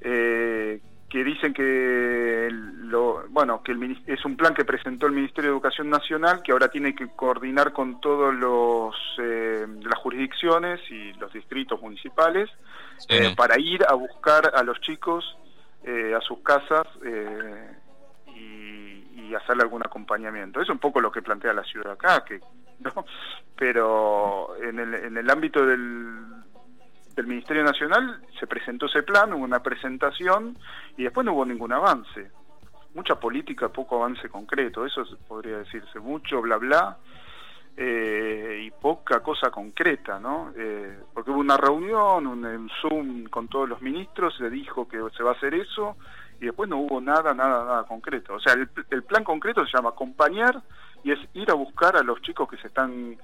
eh, 0.00 0.80
que 1.08 1.22
dicen 1.22 1.52
que 1.52 2.48
lo, 2.50 3.28
bueno 3.28 3.62
que 3.62 3.72
es 4.06 4.24
un 4.24 4.36
plan 4.36 4.54
que 4.54 4.64
presentó 4.64 5.06
el 5.06 5.12
Ministerio 5.12 5.50
de 5.50 5.56
Educación 5.56 5.90
Nacional 5.90 6.42
que 6.42 6.52
ahora 6.52 6.68
tiene 6.68 6.94
que 6.94 7.08
coordinar 7.08 7.72
con 7.72 8.00
todos 8.00 8.34
los 8.34 8.96
eh, 9.18 9.66
las 9.82 9.98
jurisdicciones 9.98 10.80
y 10.90 11.12
los 11.14 11.32
distritos 11.32 11.80
municipales 11.82 12.48
eh, 13.08 13.34
para 13.36 13.60
ir 13.60 13.84
a 13.86 13.94
buscar 13.94 14.52
a 14.54 14.62
los 14.62 14.80
chicos 14.80 15.36
a 15.84 16.20
sus 16.20 16.38
casas 16.44 16.86
y, 18.28 19.20
y, 19.20 19.34
hacerle 19.34 19.64
algún 19.64 19.84
acompañamiento. 19.84 20.60
Es 20.60 20.68
un 20.68 20.78
poco 20.78 21.00
lo 21.00 21.10
que 21.10 21.22
plantea 21.22 21.52
la 21.52 21.64
ciudad 21.64 21.90
acá 21.90 22.24
que 22.24 22.38
no 22.80 23.04
pero 23.56 24.56
en 24.56 24.78
el, 24.78 24.94
en 24.94 25.16
el 25.16 25.30
ámbito 25.30 25.64
del 25.64 26.42
del 27.14 27.26
Ministerio 27.26 27.62
Nacional 27.62 28.20
se 28.38 28.46
presentó 28.46 28.86
ese 28.86 29.02
plan, 29.02 29.32
hubo 29.32 29.44
una 29.44 29.62
presentación 29.62 30.56
y 30.96 31.04
después 31.04 31.24
no 31.24 31.34
hubo 31.34 31.44
ningún 31.44 31.72
avance. 31.72 32.30
Mucha 32.94 33.16
política, 33.16 33.68
poco 33.68 33.96
avance 33.96 34.28
concreto, 34.28 34.84
eso 34.84 35.04
podría 35.26 35.58
decirse, 35.58 35.98
mucho 35.98 36.42
bla 36.42 36.56
bla 36.56 36.98
eh, 37.76 38.64
y 38.66 38.70
poca 38.70 39.20
cosa 39.20 39.50
concreta, 39.50 40.18
¿no? 40.18 40.52
Eh, 40.56 40.98
porque 41.14 41.30
hubo 41.30 41.40
una 41.40 41.56
reunión, 41.56 42.26
un, 42.26 42.70
Zoom 42.80 43.24
con 43.24 43.48
todos 43.48 43.68
los 43.68 43.80
ministros, 43.80 44.36
se 44.36 44.50
dijo 44.50 44.86
que 44.86 44.98
se 45.16 45.22
va 45.22 45.30
a 45.30 45.34
hacer 45.34 45.54
eso 45.54 45.96
y 46.40 46.46
después 46.46 46.68
no 46.68 46.78
hubo 46.78 47.00
nada, 47.00 47.32
nada, 47.32 47.64
nada 47.64 47.84
concreto. 47.84 48.34
O 48.34 48.40
sea, 48.40 48.54
el, 48.54 48.68
el 48.90 49.02
plan 49.04 49.24
concreto 49.24 49.64
se 49.64 49.72
llama 49.74 49.90
acompañar 49.90 50.62
y 51.04 51.12
es 51.12 51.18
ir 51.34 51.50
a 51.50 51.54
buscar 51.54 51.96
a 51.96 52.02
los 52.02 52.20
chicos 52.22 52.48
que 52.48 52.56
se 52.58 52.68
están 52.68 53.16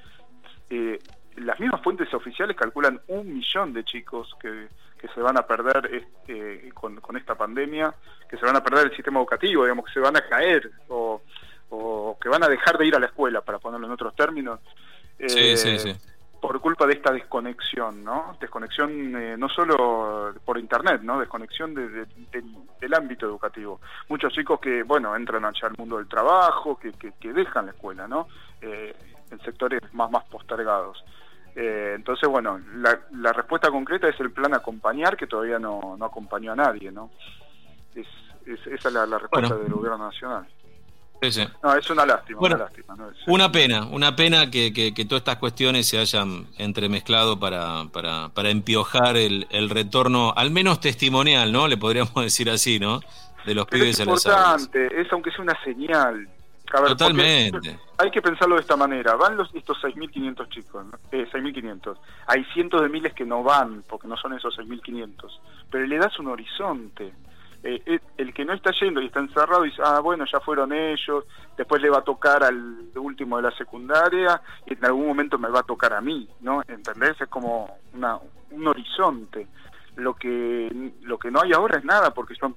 eh, 0.70 0.98
las 1.36 1.58
mismas 1.60 1.82
fuentes 1.82 2.12
oficiales 2.14 2.56
calculan 2.56 3.00
un 3.08 3.32
millón 3.32 3.72
de 3.72 3.84
chicos 3.84 4.34
que, 4.40 4.68
que 4.98 5.08
se 5.08 5.20
van 5.20 5.38
a 5.38 5.46
perder 5.46 5.88
este, 5.92 6.70
con, 6.72 6.96
con, 6.96 7.16
esta 7.16 7.34
pandemia, 7.34 7.94
que 8.28 8.36
se 8.36 8.44
van 8.44 8.56
a 8.56 8.62
perder 8.62 8.86
el 8.86 8.96
sistema 8.96 9.20
educativo, 9.20 9.62
digamos, 9.62 9.86
que 9.86 9.92
se 9.92 10.00
van 10.00 10.16
a 10.16 10.28
caer 10.28 10.70
o, 10.88 11.22
o 11.70 12.18
que 12.20 12.28
van 12.28 12.42
a 12.42 12.48
dejar 12.48 12.78
de 12.78 12.86
ir 12.86 12.96
a 12.96 12.98
la 12.98 13.06
escuela, 13.06 13.40
para 13.40 13.58
ponerlo 13.58 13.86
en 13.86 13.92
otros 13.92 14.14
términos. 14.14 14.60
sí, 15.18 15.56
sí, 15.56 15.68
eh, 15.70 15.78
sí. 15.78 15.96
Por 16.40 16.60
culpa 16.60 16.86
de 16.86 16.94
esta 16.94 17.12
desconexión, 17.12 18.04
¿no? 18.04 18.36
Desconexión 18.40 18.90
eh, 19.16 19.36
no 19.36 19.48
solo 19.48 20.32
por 20.44 20.58
Internet, 20.58 21.02
¿no? 21.02 21.18
Desconexión 21.18 21.74
de, 21.74 22.06
del 22.80 22.94
ámbito 22.94 23.26
educativo. 23.26 23.80
Muchos 24.08 24.32
chicos 24.32 24.60
que, 24.60 24.82
bueno, 24.84 25.16
entran 25.16 25.44
allá 25.44 25.68
al 25.68 25.74
mundo 25.76 25.96
del 25.96 26.08
trabajo, 26.08 26.78
que, 26.78 26.92
que, 26.92 27.12
que 27.12 27.32
dejan 27.32 27.66
la 27.66 27.72
escuela, 27.72 28.06
¿no? 28.06 28.28
Eh, 28.60 28.94
en 29.30 29.40
sectores 29.40 29.82
más, 29.92 30.10
más 30.10 30.24
postergados. 30.24 31.04
Eh, 31.54 31.94
entonces, 31.96 32.28
bueno, 32.28 32.60
la, 32.76 33.32
respuesta 33.32 33.70
concreta 33.70 34.08
es 34.08 34.18
el 34.20 34.30
plan 34.30 34.54
acompañar, 34.54 35.16
que 35.16 35.26
todavía 35.26 35.58
no, 35.58 35.96
no 35.98 36.04
acompañó 36.04 36.52
a 36.52 36.56
nadie, 36.56 36.92
¿no? 36.92 37.10
Es, 37.94 38.06
esa 38.46 38.88
es 38.88 38.94
la, 38.94 39.18
respuesta 39.18 39.56
del 39.56 39.72
gobierno 39.72 39.98
nacional. 39.98 40.46
No, 41.62 41.74
es 41.74 41.90
una 41.90 42.06
lástima, 42.06 42.40
una 42.40 42.56
lástima. 42.56 42.96
Una 43.26 43.50
pena, 43.50 43.86
una 43.86 44.14
pena 44.14 44.50
que, 44.50 44.72
que, 44.72 45.04
todas 45.04 45.20
estas 45.20 45.36
cuestiones 45.36 45.88
se 45.88 45.98
hayan 45.98 46.46
entremezclado 46.58 47.40
para, 47.40 47.86
para, 47.92 48.28
para 48.28 48.50
empiojar 48.50 49.16
el, 49.16 49.46
el, 49.50 49.68
retorno, 49.68 50.32
al 50.36 50.50
menos 50.50 50.80
testimonial, 50.80 51.50
¿no? 51.52 51.66
Le 51.66 51.76
podríamos 51.76 52.14
decir 52.22 52.48
así, 52.50 52.78
¿no? 52.78 53.00
De 53.44 53.54
los 53.54 53.66
pibes 53.66 53.98
es 53.98 54.06
importante, 54.06 55.00
es 55.00 55.12
aunque 55.12 55.30
sea 55.30 55.42
una 55.42 55.58
señal. 55.64 56.28
Totalmente. 56.70 57.78
Hay 57.96 58.10
que 58.10 58.20
pensarlo 58.20 58.56
de 58.56 58.60
esta 58.60 58.76
manera. 58.76 59.14
Van 59.16 59.36
los, 59.36 59.52
estos 59.54 59.82
6.500 59.82 60.48
chicos, 60.50 60.86
eh, 61.10 61.26
6.500. 61.32 61.96
Hay 62.26 62.44
cientos 62.52 62.82
de 62.82 62.88
miles 62.88 63.14
que 63.14 63.24
no 63.24 63.42
van, 63.42 63.82
porque 63.88 64.06
no 64.06 64.16
son 64.16 64.34
esos 64.34 64.56
6.500. 64.58 65.40
Pero 65.70 65.86
le 65.86 65.96
das 65.98 66.18
un 66.18 66.28
horizonte. 66.28 67.12
Eh, 67.62 67.82
eh, 67.86 67.98
el 68.16 68.32
que 68.32 68.44
no 68.44 68.52
está 68.52 68.70
yendo 68.70 69.02
y 69.02 69.06
está 69.06 69.18
encerrado 69.18 69.62
dice, 69.62 69.82
ah, 69.84 69.98
bueno, 70.00 70.24
ya 70.30 70.38
fueron 70.40 70.72
ellos, 70.72 71.24
después 71.56 71.82
le 71.82 71.90
va 71.90 71.98
a 71.98 72.04
tocar 72.04 72.44
al 72.44 72.88
último 72.94 73.36
de 73.36 73.42
la 73.42 73.50
secundaria 73.50 74.40
y 74.64 74.74
en 74.74 74.84
algún 74.84 75.08
momento 75.08 75.38
me 75.38 75.48
va 75.48 75.60
a 75.60 75.64
tocar 75.64 75.92
a 75.92 76.00
mí, 76.00 76.28
¿no? 76.40 76.62
¿Entendés? 76.68 77.20
Es 77.20 77.28
como 77.28 77.78
una, 77.94 78.18
un 78.50 78.66
horizonte. 78.66 79.48
Lo 79.96 80.14
que, 80.14 80.92
lo 81.02 81.18
que 81.18 81.30
no 81.30 81.40
hay 81.40 81.52
ahora 81.52 81.78
es 81.78 81.84
nada, 81.84 82.14
porque 82.14 82.36
son 82.36 82.54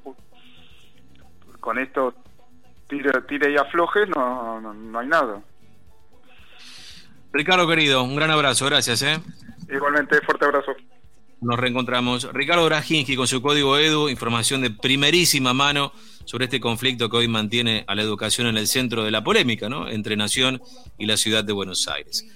con 1.60 1.80
esto 1.80 2.14
tire, 2.88 3.52
y 3.52 3.58
afloje, 3.58 4.06
no, 4.08 4.60
no, 4.62 5.00
hay 5.00 5.08
nada. 5.08 5.42
Ricardo 7.32 7.68
querido, 7.68 8.04
un 8.04 8.16
gran 8.16 8.30
abrazo, 8.30 8.66
gracias. 8.66 9.02
¿eh? 9.02 9.20
Igualmente, 9.70 10.20
fuerte 10.22 10.46
abrazo. 10.46 10.76
Nos 11.42 11.60
reencontramos. 11.60 12.32
Ricardo 12.34 12.66
Brajinski 12.66 13.16
con 13.16 13.28
su 13.28 13.42
código 13.42 13.76
EDU, 13.76 14.10
información 14.10 14.62
de 14.62 14.70
primerísima 14.70 15.56
mano 15.56 15.92
sobre 16.26 16.46
este 16.46 16.60
conflicto 16.60 17.10
que 17.10 17.18
hoy 17.18 17.28
mantiene 17.28 17.84
a 17.88 17.96
la 17.96 18.04
educación 18.04 18.46
en 18.46 18.58
el 18.58 18.68
centro 18.68 19.04
de 19.04 19.10
la 19.10 19.24
polémica, 19.24 19.68
¿no? 19.68 19.90
Entre 19.90 20.16
Nación 20.16 20.62
y 21.00 21.08
la 21.08 21.18
ciudad 21.18 21.44
de 21.44 21.52
Buenos 21.52 21.88
Aires. 21.88 22.28